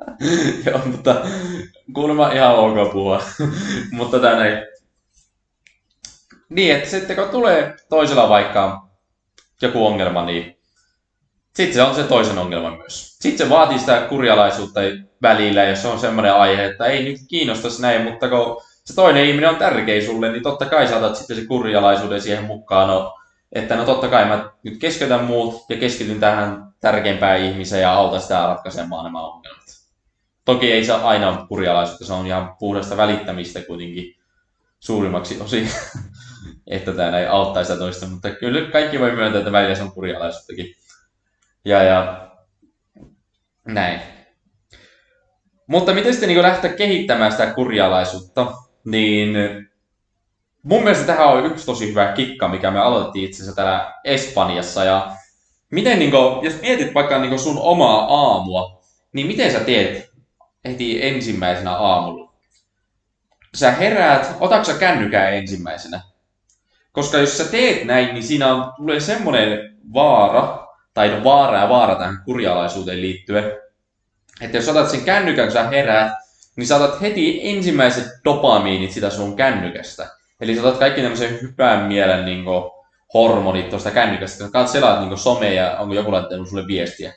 Joo, 0.65 0.81
mutta 0.85 1.15
kuulemma 1.93 2.31
ihan 2.31 2.55
ok 2.55 2.93
puhua. 2.93 3.23
mutta 3.97 4.19
tää 4.19 4.35
näin. 4.35 4.57
Niin, 6.49 6.75
että 6.75 6.89
sitten 6.89 7.15
kun 7.15 7.29
tulee 7.29 7.75
toisella 7.89 8.29
vaikka 8.29 8.87
joku 9.61 9.85
ongelma, 9.85 10.25
niin 10.25 10.57
sitten 11.55 11.73
se 11.73 11.81
on 11.81 11.95
se 11.95 12.03
toisen 12.03 12.37
ongelma 12.37 12.77
myös. 12.77 13.17
Sitten 13.19 13.47
se 13.47 13.53
vaatii 13.53 13.79
sitä 13.79 14.05
kurjalaisuutta 14.09 14.79
välillä, 15.21 15.63
jos 15.63 15.81
se 15.81 15.87
on 15.87 15.99
semmoinen 15.99 16.33
aihe, 16.33 16.65
että 16.65 16.85
ei 16.85 17.03
nyt 17.03 17.17
kiinnostaisi 17.27 17.81
näin, 17.81 18.01
mutta 18.01 18.29
kun 18.29 18.61
se 18.85 18.95
toinen 18.95 19.25
ihminen 19.25 19.49
on 19.49 19.55
tärkeä 19.55 20.05
sulle, 20.05 20.31
niin 20.31 20.43
totta 20.43 20.65
kai 20.65 20.87
saatat 20.87 21.15
sitten 21.15 21.35
se 21.35 21.45
kurjalaisuuden 21.45 22.21
siihen 22.21 22.43
mukaan. 22.43 22.87
No, 22.87 23.17
että 23.51 23.75
no 23.75 23.85
totta 23.85 24.07
kai 24.07 24.25
mä 24.25 24.51
nyt 24.63 24.77
keskeytän 24.79 25.23
muut 25.23 25.65
ja 25.69 25.77
keskityn 25.77 26.19
tähän 26.19 26.73
tärkeimpään 26.79 27.39
ihmiseen 27.39 27.81
ja 27.81 27.93
auta 27.93 28.19
sitä 28.19 28.47
ratkaisemaan 28.47 29.03
nämä 29.03 29.25
ongelmat. 29.25 29.61
Toki 30.45 30.71
ei 30.71 30.85
saa 30.85 31.07
aina 31.07 31.29
ole 31.29 31.47
kurjalaisuutta, 31.47 32.05
se 32.05 32.13
on 32.13 32.27
ihan 32.27 32.55
puhdasta 32.59 32.97
välittämistä 32.97 33.61
kuitenkin 33.61 34.15
suurimmaksi 34.79 35.41
osin, 35.41 35.69
että 36.67 36.91
tämä 36.91 37.19
ei 37.19 37.27
auttaisi 37.27 37.67
sitä 37.67 37.79
toista, 37.79 38.05
mutta 38.05 38.29
kyllä 38.29 38.71
kaikki 38.71 38.99
voi 38.99 39.11
myöntää, 39.11 39.39
että 39.39 39.51
välillä 39.51 39.75
se 39.75 39.83
on 39.83 39.91
kurjalaisuuttakin. 39.91 40.75
Ja, 41.65 41.83
ja 41.83 42.27
näin. 43.65 43.99
Mutta 45.67 45.93
miten 45.93 46.13
sitten 46.13 46.29
niin 46.29 46.41
lähteä 46.41 46.73
kehittämään 46.73 47.31
sitä 47.31 47.53
kurjalaisuutta, 47.53 48.53
niin 48.85 49.35
mun 50.63 50.83
mielestä 50.83 51.05
tähän 51.05 51.27
on 51.27 51.45
yksi 51.45 51.65
tosi 51.65 51.89
hyvä 51.89 52.11
kikka, 52.11 52.47
mikä 52.47 52.71
me 52.71 52.79
aloitettiin 52.79 53.25
itse 53.25 53.43
asiassa 53.43 53.55
täällä 53.55 53.93
Espanjassa. 54.03 54.83
Ja 54.83 55.11
miten, 55.71 55.99
niin 55.99 56.11
kuin, 56.11 56.45
jos 56.45 56.61
mietit 56.61 56.93
vaikka 56.93 57.19
niin 57.19 57.39
sun 57.39 57.59
omaa 57.59 58.05
aamua, 58.05 58.81
niin 59.13 59.27
miten 59.27 59.51
sä 59.51 59.59
teet 59.59 60.11
heti 60.65 61.05
ensimmäisenä 61.05 61.75
aamulla? 61.75 62.33
Sä 63.55 63.71
heräät, 63.71 64.35
otatko 64.39 64.65
sä 64.65 64.73
kännykää 64.73 65.29
ensimmäisenä? 65.29 66.01
Koska 66.91 67.17
jos 67.17 67.37
sä 67.37 67.43
teet 67.43 67.83
näin, 67.83 68.13
niin 68.13 68.23
siinä 68.23 68.53
on, 68.53 68.73
tulee 68.77 68.99
semmoinen 68.99 69.77
vaara, 69.93 70.67
tai 70.93 71.09
no 71.09 71.23
vaara 71.23 71.57
ja 71.59 71.69
vaara 71.69 71.95
tähän 71.95 72.21
kurjalaisuuteen 72.25 73.01
liittyen, 73.01 73.51
että 74.41 74.57
jos 74.57 74.69
otat 74.69 74.89
sen 74.89 75.01
kännykän, 75.01 75.45
kun 75.45 75.53
sä 75.53 75.69
heräät, 75.69 76.11
niin 76.55 76.67
saatat 76.67 77.01
heti 77.01 77.49
ensimmäiset 77.49 78.07
dopamiinit 78.25 78.91
sitä 78.91 79.09
sun 79.09 79.35
kännykästä. 79.35 80.20
Eli 80.41 80.55
sä 80.55 80.61
otat 80.61 80.79
kaikki 80.79 81.01
tämmöisen 81.01 81.41
hyvän 81.41 81.87
mielen 81.87 82.25
niin 82.25 82.43
kuin, 82.43 82.71
hormonit 83.13 83.69
tuosta 83.69 83.91
kännykästä. 83.91 84.49
Sä 84.53 84.67
selaat 84.67 84.99
niin 84.99 85.17
somea 85.17 85.53
ja 85.53 85.77
onko 85.79 85.93
joku 85.93 86.11
laittanut 86.11 86.49
sulle 86.49 86.67
viestiä. 86.67 87.13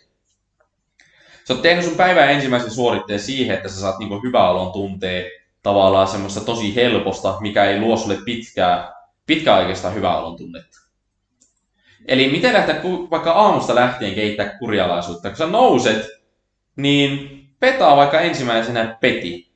Sä 1.45 1.55
oot 1.55 1.63
tehnyt 1.63 1.85
sun 1.85 1.97
päivän 1.97 2.31
ensimmäisen 2.31 2.71
suoritteen 2.71 3.21
siihen, 3.21 3.57
että 3.57 3.69
sä 3.69 3.81
saat 3.81 3.99
niin 3.99 4.23
hyvää 4.23 4.51
olon 4.51 4.73
tuntee 4.73 5.31
tavallaan 5.63 6.09
semmoista 6.09 6.41
tosi 6.41 6.75
helposta, 6.75 7.37
mikä 7.41 7.65
ei 7.65 7.81
luo 7.81 7.97
sulle 7.97 8.19
pitkää, 8.25 8.93
pitkäaikaista 9.27 9.91
hyvää 9.91 10.19
olon 10.19 10.37
tunnetta. 10.37 10.79
Eli 12.09 12.31
miten 12.31 12.53
lähteä 12.53 12.81
vaikka 13.11 13.33
aamusta 13.33 13.75
lähtien 13.75 14.15
kehittää 14.15 14.59
kurjalaisuutta? 14.59 15.29
Kun 15.29 15.37
sä 15.37 15.47
nouset, 15.47 16.07
niin 16.77 17.41
petaa 17.61 17.97
vaikka 17.97 18.21
ensimmäisenä 18.21 18.99
peti. 19.01 19.54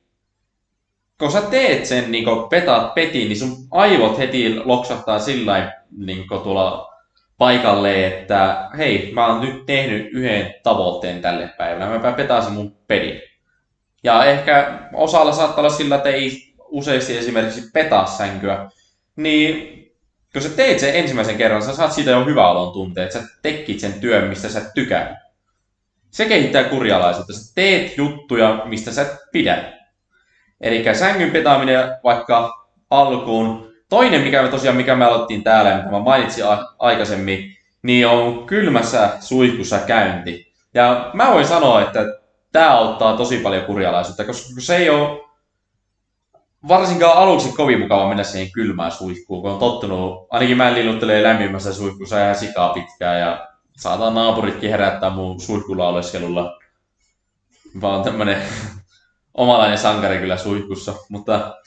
Kun 1.19 1.31
sä 1.31 1.41
teet 1.41 1.85
sen, 1.85 2.11
niin 2.11 2.25
kun 2.25 2.49
petaat 2.49 2.93
petiin, 2.93 3.27
niin 3.27 3.39
sun 3.39 3.57
aivot 3.71 4.17
heti 4.17 4.55
loksahtaa 4.65 5.19
sillä 5.19 5.73
niin 5.97 6.27
tuolla 6.27 6.93
paikalle, 7.37 8.07
että 8.07 8.69
hei, 8.77 9.11
mä 9.13 9.27
oon 9.27 9.41
nyt 9.41 9.65
tehnyt 9.65 10.09
yhden 10.13 10.55
tavoitteen 10.63 11.21
tälle 11.21 11.49
päivälle, 11.57 11.99
mä 11.99 12.11
petasin 12.11 12.53
mun 12.53 12.77
pedin. 12.87 13.21
Ja 14.03 14.25
ehkä 14.25 14.79
osalla 14.93 15.31
saattaa 15.31 15.59
olla 15.59 15.69
sillä, 15.69 15.95
että 15.95 16.09
ei 16.09 16.53
useasti 16.57 17.17
esimerkiksi 17.17 17.71
petaa 17.73 18.05
sänkyä, 18.05 18.69
niin 19.15 19.79
kun 20.33 20.41
sä 20.41 20.49
teet 20.49 20.79
sen 20.79 20.95
ensimmäisen 20.95 21.37
kerran, 21.37 21.61
sä 21.61 21.75
saat 21.75 21.93
siitä 21.93 22.11
jo 22.11 22.25
hyvä 22.25 22.49
olon 22.49 22.73
tunteen, 22.73 23.07
että 23.07 23.19
sä 23.19 23.27
tekit 23.41 23.79
sen 23.79 23.93
työn, 23.93 24.27
mistä 24.27 24.49
sä 24.49 24.61
tykää. 24.73 25.29
Se 26.11 26.25
kehittää 26.25 26.63
kurjalaisuutta. 26.63 27.33
Sä 27.33 27.51
teet 27.55 27.97
juttuja, 27.97 28.61
mistä 28.65 28.91
sä 28.91 29.01
et 29.01 29.11
pidä. 29.31 29.78
Eli 30.61 30.95
sängyn 30.95 31.31
petaaminen 31.31 31.97
vaikka 32.03 32.67
alkuun. 32.89 33.69
Toinen, 33.89 34.21
mikä 34.21 34.41
me 34.43 34.49
tosiaan, 34.49 34.77
mikä 34.77 34.95
me 34.95 35.05
aloittiin 35.05 35.43
täällä, 35.43 35.77
mitä 35.77 35.91
mä 35.91 35.99
mainitsin 35.99 36.45
a- 36.45 36.75
aikaisemmin, 36.79 37.57
niin 37.81 38.07
on 38.07 38.45
kylmässä 38.45 39.09
suihkussa 39.19 39.79
käynti. 39.79 40.53
Ja 40.73 41.09
mä 41.13 41.31
voin 41.31 41.45
sanoa, 41.45 41.81
että 41.81 41.99
tämä 42.51 42.71
auttaa 42.71 43.17
tosi 43.17 43.37
paljon 43.37 43.65
kurjalaisuutta, 43.65 44.23
koska 44.23 44.61
se 44.61 44.75
ei 44.75 44.89
ole 44.89 45.29
varsinkaan 46.67 47.17
aluksi 47.17 47.53
kovin 47.53 47.79
mukava 47.79 48.07
mennä 48.07 48.23
siihen 48.23 48.51
kylmään 48.51 48.91
suihkuun, 48.91 49.41
kun 49.41 49.51
on 49.51 49.59
tottunut, 49.59 50.27
ainakin 50.29 50.57
mä 50.57 50.73
lilluttelee 50.73 51.23
lämpimässä 51.23 51.73
suihkussa 51.73 52.23
ihan 52.23 52.35
sikaa 52.35 52.73
pitkään 52.73 53.19
ja 53.19 53.47
saatan 53.77 54.15
naapuritkin 54.15 54.69
herättää 54.69 55.09
mun 55.09 55.39
suihkulauleskelulla. 55.39 56.59
Oon 57.83 58.03
tämmönen 58.03 58.41
omalainen 59.33 59.77
sankari 59.77 60.17
kyllä 60.17 60.37
suihkussa, 60.37 60.93
mutta 61.09 61.57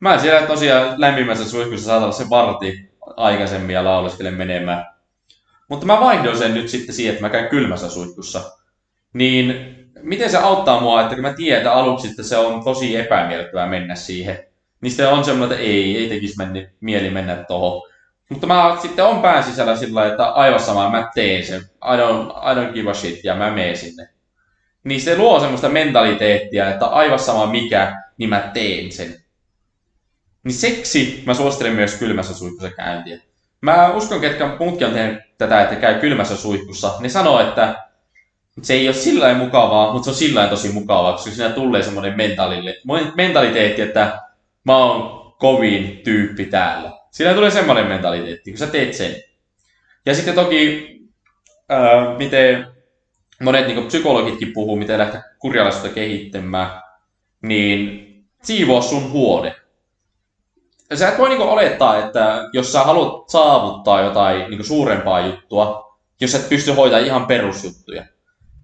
mä 0.00 0.18
siellä 0.18 0.46
tosiaan 0.46 0.94
lämpimässä 1.00 1.48
suihkussa 1.48 1.86
saatan 1.86 2.12
se 2.12 2.30
varti 2.30 2.90
aikaisemmin 3.16 3.74
ja 3.74 3.84
lauleskelen 3.84 4.34
menemään. 4.34 4.86
Mutta 5.68 5.86
mä 5.86 6.00
vaihdoin 6.00 6.38
sen 6.38 6.54
nyt 6.54 6.68
sitten 6.68 6.94
siihen, 6.94 7.12
että 7.12 7.24
mä 7.24 7.30
käyn 7.30 7.48
kylmässä 7.48 7.90
suihkussa. 7.90 8.42
Niin 9.12 9.74
miten 10.02 10.30
se 10.30 10.38
auttaa 10.38 10.80
mua, 10.80 11.02
että 11.02 11.14
kun 11.14 11.22
mä 11.22 11.32
tiedän, 11.32 11.58
että 11.58 11.72
aluksi 11.72 12.08
että 12.08 12.22
se 12.22 12.36
on 12.36 12.64
tosi 12.64 12.96
epämiellyttävää 12.96 13.66
mennä 13.66 13.94
siihen, 13.94 14.38
niin 14.80 14.90
sitten 14.90 15.08
on 15.08 15.24
semmoinen, 15.24 15.58
että 15.58 15.68
ei, 15.70 15.96
ei 15.96 16.08
tekisi 16.08 16.36
mennä, 16.38 16.70
mieli 16.80 17.10
mennä 17.10 17.36
tuohon. 17.36 17.82
Mutta 18.28 18.46
mä 18.46 18.76
sitten 18.82 19.04
on 19.04 19.22
pään 19.22 19.44
sisällä 19.44 19.76
sillä 19.76 20.06
että 20.06 20.24
aivan 20.24 20.60
sama, 20.60 20.90
mä 20.90 21.10
teen 21.14 21.46
sen. 21.46 21.60
I 21.60 21.96
don't, 21.96 22.30
I 22.30 22.54
don't 22.54 22.72
give 22.72 22.90
a 22.90 22.94
shit, 22.94 23.24
ja 23.24 23.34
mä 23.34 23.50
menen 23.50 23.76
sinne. 23.76 24.08
Niin 24.84 25.00
se 25.00 25.16
luo 25.18 25.40
semmoista 25.40 25.68
mentaliteettia, 25.68 26.70
että 26.70 26.86
aivan 26.86 27.18
sama 27.18 27.46
mikä, 27.46 28.02
niin 28.18 28.30
mä 28.30 28.50
teen 28.54 28.92
sen. 28.92 29.14
Niin 30.44 30.54
seksi 30.54 31.22
mä 31.26 31.34
suosittelen 31.34 31.72
myös 31.72 31.94
kylmässä 31.94 32.34
suihkussa 32.34 32.70
käyntiä. 32.70 33.20
Mä 33.60 33.92
uskon, 33.92 34.20
ketkä 34.20 34.56
muutkin 34.58 34.86
on 34.86 34.92
tehnyt 34.92 35.18
tätä, 35.38 35.62
että 35.62 35.76
käy 35.76 36.00
kylmässä 36.00 36.36
suihkussa. 36.36 36.94
Ne 37.00 37.08
sanoo, 37.08 37.40
että 37.40 37.84
se 38.62 38.74
ei 38.74 38.88
ole 38.88 38.94
sillä 38.94 39.34
mukavaa, 39.34 39.92
mutta 39.92 40.04
se 40.04 40.10
on 40.10 40.16
sillä 40.16 40.46
tosi 40.46 40.68
mukavaa, 40.68 41.12
koska 41.12 41.30
siinä 41.30 41.50
tulee 41.50 41.82
semmoinen 41.82 42.16
mentaliteetti, 43.16 43.82
että 43.82 44.20
mä 44.64 44.76
oon 44.76 45.32
kovin 45.38 46.00
tyyppi 46.04 46.44
täällä. 46.44 46.92
Siinä 47.10 47.34
tulee 47.34 47.50
semmoinen 47.50 47.86
mentaliteetti, 47.86 48.50
kun 48.50 48.58
sä 48.58 48.66
teet 48.66 48.94
sen. 48.94 49.14
Ja 50.06 50.14
sitten 50.14 50.34
toki, 50.34 50.90
ää, 51.68 52.18
miten 52.18 52.73
monet 53.42 53.66
niin 53.66 53.86
psykologitkin 53.86 54.52
puhuu, 54.52 54.76
miten 54.76 54.98
lähteä 54.98 55.22
kurjalaisuutta 55.38 55.94
kehittämään, 55.94 56.82
niin 57.42 58.04
siivoo 58.42 58.82
sun 58.82 59.12
huone. 59.12 59.54
Sä 60.94 61.08
et 61.08 61.18
voi 61.18 61.28
niin 61.28 61.40
olettaa, 61.42 61.98
että 61.98 62.48
jos 62.52 62.72
sä 62.72 62.82
haluat 62.82 63.28
saavuttaa 63.28 64.02
jotain 64.02 64.50
niin 64.50 64.64
suurempaa 64.64 65.26
juttua, 65.26 65.96
jos 66.20 66.32
sä 66.32 66.38
et 66.38 66.48
pysty 66.48 66.72
hoitamaan 66.72 67.06
ihan 67.06 67.26
perusjuttuja, 67.26 68.04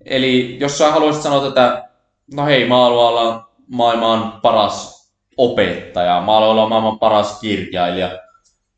Eli 0.04 0.56
jos 0.60 0.78
sä 0.78 0.92
haluaisit 0.92 1.22
sanoa 1.22 1.48
tätä, 1.48 1.88
no 2.34 2.46
hei, 2.46 2.68
mä 2.68 2.76
haluan 2.76 3.08
olla 3.08 3.50
maailman 3.66 4.40
paras 4.42 5.10
opettaja, 5.36 6.20
mä 6.20 6.32
haluan 6.32 6.50
olla 6.50 6.68
maailman 6.68 6.98
paras 6.98 7.40
kirjailija, 7.40 8.08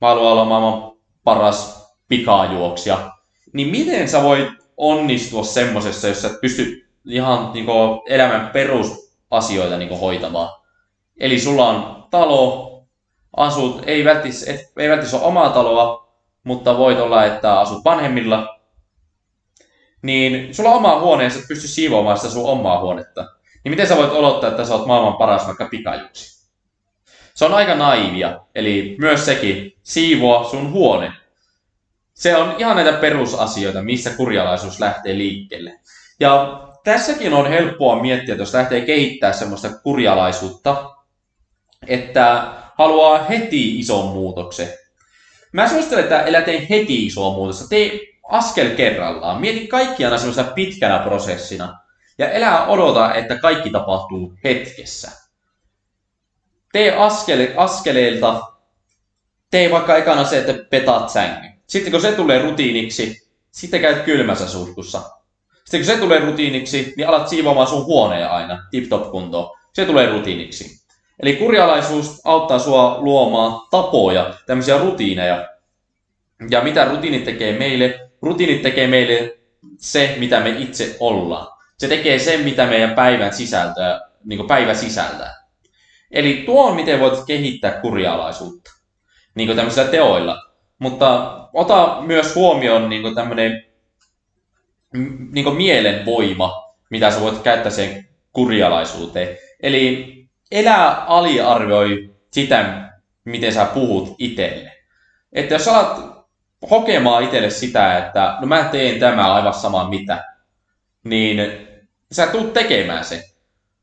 mä 0.00 0.08
haluan 0.08 0.32
olla 0.32 0.44
maailman 0.44 0.92
paras 1.24 1.88
pikajuoksija, 2.08 3.10
niin 3.52 3.68
miten 3.68 4.08
sä 4.08 4.22
voit 4.22 4.48
onnistua 4.76 5.44
semmosessa, 5.44 6.08
jos 6.08 6.22
sä 6.22 6.28
et 6.28 6.40
pysty 6.40 6.88
ihan 7.04 7.52
niin 7.52 7.66
kuin, 7.66 8.00
elämän 8.06 8.50
perusasioita 8.52 9.76
niin 9.76 9.88
kuin, 9.88 10.00
hoitamaan? 10.00 10.62
Eli 11.20 11.40
sulla 11.40 11.68
on 11.68 12.06
talo, 12.10 12.72
asut, 13.36 13.82
ei 13.86 14.04
välttämättä, 14.04 14.50
ei 14.76 14.88
välttämättä 14.88 15.16
ole 15.16 15.26
omaa 15.26 15.50
taloa, 15.50 16.12
mutta 16.44 16.78
voit 16.78 16.98
olla, 16.98 17.24
että 17.24 17.60
asut 17.60 17.84
vanhemmilla, 17.84 18.58
niin 20.02 20.54
sulla 20.54 20.70
on 20.70 20.76
oma 20.76 21.00
huone 21.00 21.24
ja 21.24 21.30
sä 21.30 21.38
et 21.38 21.48
pysty 21.48 21.68
siivoamaan 21.68 22.16
sitä 22.16 22.30
sun 22.30 22.50
omaa 22.50 22.80
huonetta. 22.80 23.26
Niin 23.64 23.72
miten 23.72 23.86
sä 23.86 23.96
voit 23.96 24.12
odottaa, 24.12 24.50
että 24.50 24.64
sä 24.64 24.74
oot 24.74 24.86
maailman 24.86 25.16
paras 25.16 25.46
vaikka 25.46 25.68
pikajuksi? 25.70 26.48
Se 27.34 27.44
on 27.44 27.54
aika 27.54 27.74
naivia, 27.74 28.40
eli 28.54 28.96
myös 28.98 29.24
sekin, 29.24 29.72
siivoa 29.82 30.50
sun 30.50 30.70
huone. 30.72 31.12
Se 32.14 32.36
on 32.36 32.54
ihan 32.58 32.76
näitä 32.76 32.92
perusasioita, 32.92 33.82
missä 33.82 34.10
kurjalaisuus 34.10 34.80
lähtee 34.80 35.18
liikkeelle. 35.18 35.80
Ja 36.20 36.62
tässäkin 36.84 37.34
on 37.34 37.48
helppoa 37.48 38.02
miettiä, 38.02 38.34
että 38.34 38.42
jos 38.42 38.54
lähtee 38.54 38.80
kehittämään 38.80 39.38
semmoista 39.38 39.68
kurjalaisuutta, 39.82 40.94
että 41.86 42.52
haluaa 42.78 43.24
heti 43.24 43.78
ison 43.78 44.06
muutoksen. 44.06 44.68
Mä 45.52 45.68
suosittelen, 45.68 46.04
että 46.04 46.24
älä 46.26 46.42
tee 46.42 46.66
heti 46.70 47.06
isoa 47.06 47.34
muutosta. 47.34 47.68
Tee 47.68 48.00
askel 48.28 48.76
kerrallaan. 48.76 49.40
Mieti 49.40 49.66
kaikki 49.66 50.04
aina 50.04 50.18
semmoisena 50.18 50.50
pitkänä 50.50 50.98
prosessina. 50.98 51.78
Ja 52.18 52.30
elää 52.30 52.66
odota, 52.66 53.14
että 53.14 53.38
kaikki 53.38 53.70
tapahtuu 53.70 54.34
hetkessä. 54.44 55.10
Tee 56.72 56.96
askele, 56.96 57.52
askeleilta. 57.56 58.40
Tee 59.50 59.70
vaikka 59.70 59.96
ekana 59.96 60.24
se, 60.24 60.38
että 60.38 60.54
petaat 60.70 61.10
sängy. 61.10 61.51
Sitten 61.72 61.92
kun 61.92 62.00
se 62.00 62.12
tulee 62.12 62.42
rutiiniksi, 62.42 63.28
sitten 63.50 63.80
käyt 63.80 64.02
kylmässä 64.02 64.48
suihkussa. 64.48 65.02
Sitten 65.64 65.80
kun 65.80 65.86
se 65.86 65.96
tulee 65.96 66.20
rutiiniksi, 66.20 66.94
niin 66.96 67.08
alat 67.08 67.28
siivoamaan 67.28 67.66
sun 67.66 67.84
huoneen 67.84 68.30
aina 68.30 68.66
tip-top 68.70 69.10
kuntoon. 69.10 69.58
Se 69.72 69.84
tulee 69.84 70.10
rutiiniksi. 70.10 70.82
Eli 71.22 71.36
kurjalaisuus 71.36 72.20
auttaa 72.24 72.58
sua 72.58 72.96
luomaan 73.00 73.60
tapoja, 73.70 74.34
tämmöisiä 74.46 74.78
rutiineja. 74.78 75.48
Ja 76.50 76.60
mitä 76.60 76.84
rutiinit 76.84 77.24
tekee 77.24 77.58
meille? 77.58 78.10
rutiinit 78.22 78.62
tekee 78.62 78.86
meille 78.86 79.38
se, 79.78 80.16
mitä 80.18 80.40
me 80.40 80.50
itse 80.58 80.96
ollaan. 81.00 81.46
Se 81.78 81.88
tekee 81.88 82.18
sen, 82.18 82.40
mitä 82.40 82.66
meidän 82.66 82.94
päivän 82.94 83.34
sisältöä, 83.34 84.00
niin 84.24 84.36
kuin 84.36 84.48
päivä 84.48 84.74
sisältää. 84.74 85.34
Eli 86.10 86.42
tuo 86.46 86.66
on, 86.66 86.76
miten 86.76 87.00
voit 87.00 87.24
kehittää 87.26 87.70
kurjalaisuutta 87.70 88.70
niin 89.34 89.48
kuin 89.48 89.56
tämmöisillä 89.56 89.88
teoilla. 89.88 90.51
Mutta 90.82 91.38
ota 91.52 91.96
myös 92.00 92.34
huomioon 92.34 92.88
niin 92.88 93.14
tämmöinen 93.14 93.64
niin 95.32 95.56
mielenvoima, 95.56 96.74
mitä 96.90 97.10
sä 97.10 97.20
voit 97.20 97.38
käyttää 97.38 97.70
sen 97.70 98.08
kurjalaisuuteen. 98.32 99.38
Eli 99.62 100.14
elää 100.50 101.04
aliarvioi 101.04 102.14
sitä, 102.30 102.90
miten 103.24 103.52
sä 103.52 103.64
puhut 103.64 104.14
itselle. 104.18 104.72
Että 105.32 105.54
jos 105.54 105.68
alat 105.68 106.26
hokemaan 106.70 107.24
itselle 107.24 107.50
sitä, 107.50 107.98
että 107.98 108.36
no 108.40 108.46
mä 108.46 108.64
teen 108.64 109.00
tämä 109.00 109.34
aivan 109.34 109.54
sama 109.54 109.88
mitä, 109.88 110.24
niin 111.04 111.40
sä 112.12 112.26
tulet 112.26 112.52
tekemään 112.52 113.04
se. 113.04 113.24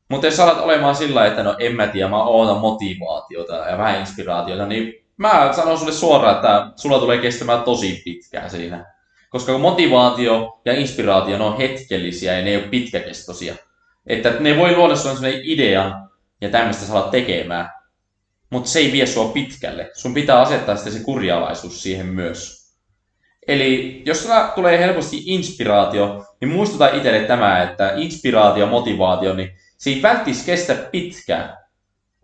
Mutta 0.08 0.26
jos 0.26 0.40
alat 0.40 0.60
olemaan 0.60 0.96
sillä 0.96 1.26
että 1.26 1.42
no 1.42 1.56
en 1.58 1.76
mä 1.76 1.86
tiedä, 1.86 2.08
mä 2.08 2.24
ootan 2.24 2.58
motivaatiota 2.60 3.54
ja 3.54 3.78
vähän 3.78 4.00
inspiraatiota, 4.00 4.66
niin 4.66 4.99
mä 5.20 5.52
sanon 5.52 5.78
sulle 5.78 5.92
suoraan, 5.92 6.36
että 6.36 6.72
sulla 6.76 6.98
tulee 6.98 7.18
kestämään 7.18 7.62
tosi 7.62 8.02
pitkään 8.04 8.50
siinä. 8.50 8.86
Koska 9.30 9.58
motivaatio 9.58 10.60
ja 10.64 10.72
inspiraatio 10.72 11.38
ne 11.38 11.44
on 11.44 11.56
hetkellisiä 11.56 12.38
ja 12.38 12.44
ne 12.44 12.50
ei 12.50 12.56
ole 12.56 12.68
pitkäkestoisia. 12.68 13.54
Että 14.06 14.30
ne 14.40 14.56
voi 14.56 14.76
luoda 14.76 14.96
sulle 14.96 15.14
sellainen 15.14 15.40
idea 15.44 15.92
ja 16.40 16.48
tämmöistä 16.48 16.84
sä 16.84 16.92
alat 16.92 17.10
tekemään. 17.10 17.70
Mutta 18.50 18.70
se 18.70 18.78
ei 18.78 18.92
vie 18.92 19.06
sua 19.06 19.28
pitkälle. 19.28 19.90
Sun 19.94 20.14
pitää 20.14 20.40
asettaa 20.40 20.76
sitten 20.76 20.92
se 20.92 21.04
kurjalaisuus 21.04 21.82
siihen 21.82 22.06
myös. 22.06 22.60
Eli 23.48 24.02
jos 24.06 24.22
sulla 24.22 24.52
tulee 24.54 24.78
helposti 24.78 25.22
inspiraatio, 25.26 26.24
niin 26.40 26.48
muistuta 26.48 26.88
itselle 26.88 27.20
tämä, 27.20 27.62
että 27.62 27.92
inspiraatio, 27.96 28.66
motivaatio, 28.66 29.34
niin 29.34 29.50
se 29.78 29.90
ei 29.90 30.02
välttis 30.02 30.44
kestä 30.44 30.74
pitkään, 30.74 31.56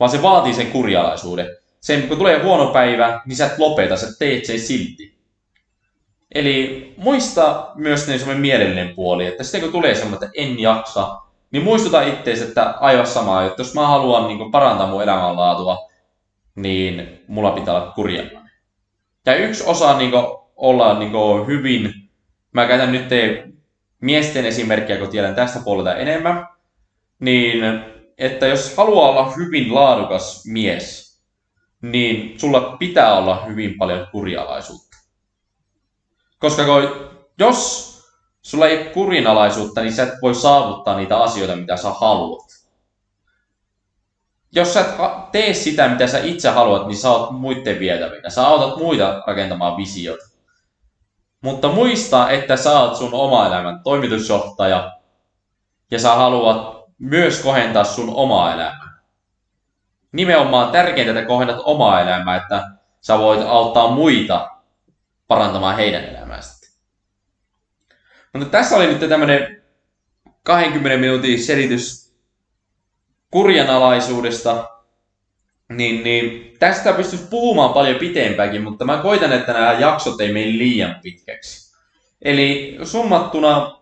vaan 0.01 0.11
se 0.11 0.23
vaatii 0.23 0.55
sen 0.55 0.71
kurjalaisuuden. 0.71 1.47
Sen, 1.81 2.09
kun 2.09 2.19
tulee 2.19 2.43
huono 2.43 2.67
päivä, 2.73 3.21
niin 3.27 3.37
sä 3.37 3.47
et 3.47 3.59
lopeta, 3.59 3.97
sä 3.97 4.07
teet 4.19 4.45
sen 4.45 4.61
silti. 4.61 5.17
Eli 6.35 6.95
muista 6.97 7.73
myös 7.75 8.09
ne 8.09 8.19
semmoinen 8.19 8.41
mielellinen 8.41 8.95
puoli, 8.95 9.27
että 9.27 9.45
sitten 9.45 9.61
kun 9.61 9.73
tulee 9.73 9.95
semmoinen, 9.95 10.29
että 10.29 10.41
en 10.41 10.61
jaksa, 10.61 11.21
niin 11.51 11.63
muistuta 11.63 12.03
itseäsi, 12.03 12.45
että 12.45 12.75
aivan 12.81 13.07
sama, 13.07 13.45
että 13.45 13.61
jos 13.61 13.75
mä 13.75 13.87
haluan 13.87 14.29
niin 14.29 14.51
parantaa 14.51 14.87
mun 14.87 15.03
elämänlaatua, 15.03 15.89
niin 16.55 17.25
mulla 17.29 17.51
pitää 17.51 17.75
olla 17.75 17.93
kurjalla. 17.93 18.41
Ja 19.27 19.37
yksi 19.37 19.65
osa 19.67 19.99
niin 19.99 20.11
kuin, 20.11 20.25
olla 20.57 20.99
niin 20.99 21.11
kuin, 21.11 21.47
hyvin, 21.47 21.95
mä 22.53 22.67
käytän 22.67 22.93
nyt 22.93 23.09
miesten 24.01 24.47
esimerkkiä, 24.47 24.97
kun 24.97 25.09
tiedän 25.09 25.35
tästä 25.35 25.59
puolelta 25.65 25.95
enemmän, 25.95 26.49
niin 27.19 27.65
että 28.19 28.47
jos 28.47 28.77
haluaa 28.77 29.11
olla 29.11 29.33
hyvin 29.37 29.75
laadukas 29.75 30.45
mies, 30.47 31.06
niin 31.91 32.41
sulla 32.41 32.61
pitää 32.61 33.15
olla 33.15 33.45
hyvin 33.45 33.79
paljon 33.79 34.07
kurialaisuutta. 34.13 34.97
Koska 36.39 36.63
jos 37.39 37.93
sulla 38.43 38.67
ei 38.67 38.77
ole 38.79 38.85
kurinalaisuutta, 38.85 39.81
niin 39.81 39.93
sä 39.93 40.03
et 40.03 40.15
voi 40.23 40.35
saavuttaa 40.35 40.97
niitä 40.97 41.19
asioita, 41.19 41.57
mitä 41.57 41.77
sä 41.77 41.91
haluat. 41.91 42.47
Jos 44.53 44.75
sä 44.75 44.81
et 44.81 44.87
tee 45.33 45.55
sitä, 45.55 45.89
mitä 45.89 46.07
sä 46.07 46.19
itse 46.19 46.49
haluat, 46.49 46.87
niin 46.87 46.97
sä 46.97 47.11
oot 47.11 47.31
muiden 47.31 47.79
vietävinä. 47.79 48.31
Sä 48.31 48.47
autat 48.47 48.77
muita 48.77 49.23
rakentamaan 49.27 49.77
visiota. 49.77 50.25
Mutta 51.41 51.69
muista, 51.69 52.31
että 52.31 52.57
sä 52.57 52.81
oot 52.81 52.97
sun 52.97 53.15
oma 53.15 53.47
elämän 53.47 53.81
toimitusjohtaja 53.85 54.93
ja 55.91 55.99
sä 55.99 56.15
haluat 56.15 56.85
myös 56.99 57.43
kohentaa 57.43 57.85
sun 57.85 58.13
omaa 58.15 58.55
elämää. 58.55 58.86
Nimenomaan 60.13 60.73
tärkeintä, 60.73 61.13
että 61.13 61.29
kohennat 61.29 61.61
omaa 61.65 62.01
elämää, 62.01 62.37
että 62.37 62.63
sä 63.01 63.19
voit 63.19 63.41
auttaa 63.47 63.91
muita 63.91 64.51
parantamaan 65.27 65.77
heidän 65.77 66.05
elämäänsä. 66.05 66.57
Mutta 68.33 68.51
tässä 68.51 68.77
oli 68.77 68.87
nyt 68.87 69.09
tämmöinen 69.09 69.63
20 70.43 71.01
minuutin 71.01 71.43
selitys 71.43 72.15
kurjanalaisuudesta. 73.31 74.69
Niin, 75.69 76.05
niin 76.05 76.57
tästä 76.59 76.93
pystyisi 76.93 77.27
puhumaan 77.31 77.73
paljon 77.73 77.99
pitempäänkin, 77.99 78.63
mutta 78.63 78.85
mä 78.85 78.99
koitan, 78.99 79.33
että 79.33 79.53
nämä 79.53 79.73
jaksot 79.73 80.21
ei 80.21 80.33
mene 80.33 80.47
liian 80.47 80.97
pitkäksi. 81.03 81.77
Eli 82.23 82.79
summattuna 82.83 83.79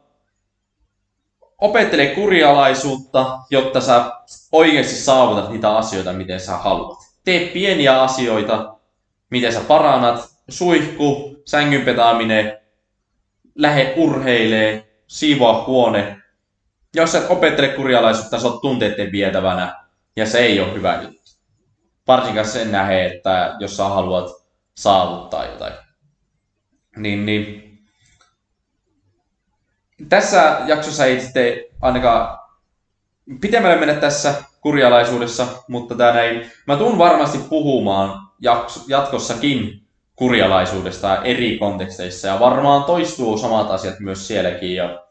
opettele 1.65 2.07
kurialaisuutta, 2.07 3.39
jotta 3.51 3.81
sä 3.81 4.13
oikeasti 4.53 4.95
saavutat 4.95 5.51
niitä 5.51 5.77
asioita, 5.77 6.13
miten 6.13 6.41
sä 6.41 6.57
haluat. 6.57 6.99
Tee 7.25 7.47
pieniä 7.47 8.03
asioita, 8.03 8.77
miten 9.31 9.53
sä 9.53 9.61
parannat. 9.61 10.35
Suihku, 10.49 11.37
sängynpetaaminen, 11.45 12.59
lähde 13.55 13.95
urheilee, 13.97 15.01
siivoa 15.07 15.65
huone. 15.67 16.17
Jos 16.95 17.13
sä 17.13 17.19
et 17.19 17.31
opettele 17.31 17.69
kurjalaisuutta, 17.69 18.41
sä 18.41 18.49
oot 18.49 18.61
tunteiden 18.61 19.13
vietävänä, 19.13 19.85
ja 20.17 20.27
se 20.27 20.39
ei 20.39 20.61
ole 20.61 20.75
hyvä 20.75 21.03
juttu. 21.03 21.33
Varsinkaan 22.07 22.47
sen 22.47 22.73
nähe, 22.73 23.05
että 23.07 23.57
jos 23.61 23.77
sä 23.77 23.85
haluat 23.85 24.31
saavuttaa 24.77 25.45
jotain. 25.47 25.75
Niin, 26.97 27.27
niin. 27.27 27.64
Tässä 30.09 30.59
jaksossa 30.67 31.05
ei 31.05 31.21
sitten 31.21 31.55
ainakaan 31.81 32.39
pitemmälle 33.41 33.77
mennä 33.77 33.95
tässä 33.95 34.35
kurjalaisuudessa, 34.61 35.47
mutta 35.69 35.95
tää 35.95 36.15
näin. 36.15 36.51
Mä 36.67 36.77
tuun 36.77 36.99
varmasti 36.99 37.39
puhumaan 37.39 38.29
jatkossakin 38.89 39.85
kurjalaisuudesta 40.17 41.23
eri 41.23 41.59
konteksteissa 41.59 42.29
ja 42.29 42.41
varmaan 42.41 42.85
toistuu 42.85 43.39
samat 43.39 43.71
asiat 43.71 44.01
myös 44.01 44.29
sielläkin 44.29 44.75
ja, 44.75 45.05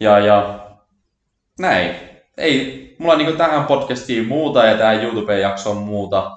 ja, 0.00 0.18
ja 0.18 0.68
näin. 1.58 1.94
Ei 2.36 2.86
mulla 2.98 3.16
niinku 3.16 3.36
tähän 3.36 3.64
podcastiin 3.64 4.28
muuta 4.28 4.64
ja 4.64 4.78
tähän 4.78 5.02
YouTube-jaksoon 5.02 5.76
muuta. 5.76 6.30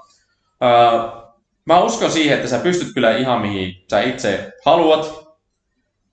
Öö, 0.64 1.22
mä 1.66 1.80
uskon 1.80 2.12
siihen, 2.12 2.38
että 2.38 2.50
sä 2.50 2.60
pystyt 2.60 2.94
kyllä 2.94 3.18
ihan 3.18 3.42
mihin 3.42 3.86
sä 3.92 4.02
itse 4.02 4.54
haluat. 4.66 5.30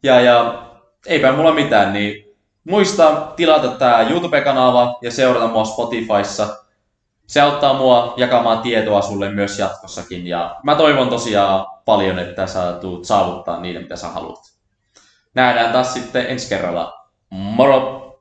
Ja, 0.02 0.20
ja 0.20 0.65
eipä 1.06 1.32
mulla 1.32 1.52
mitään, 1.52 1.92
niin 1.92 2.36
muista 2.64 3.32
tilata 3.36 3.68
tää 3.68 4.08
YouTube-kanava 4.10 4.98
ja 5.02 5.10
seurata 5.10 5.48
mua 5.48 5.64
Spotifyssa– 5.64 6.48
se 7.26 7.40
auttaa 7.40 7.74
mua 7.74 8.14
jakamaan 8.16 8.58
tietoa 8.58 9.02
sulle 9.02 9.30
myös 9.30 9.58
jatkossakin. 9.58 10.26
Ja 10.26 10.60
mä 10.62 10.74
toivon 10.74 11.08
tosiaan 11.08 11.66
paljon, 11.84 12.18
että 12.18 12.46
sä 12.46 12.72
tulet 12.72 13.04
saavuttaa 13.04 13.60
niitä, 13.60 13.80
mitä 13.80 13.96
sä 13.96 14.08
haluat. 14.08 14.52
Nähdään 15.34 15.72
taas 15.72 15.94
sitten 15.94 16.26
ensi 16.26 16.48
kerralla. 16.48 17.08
Moro! 17.30 18.05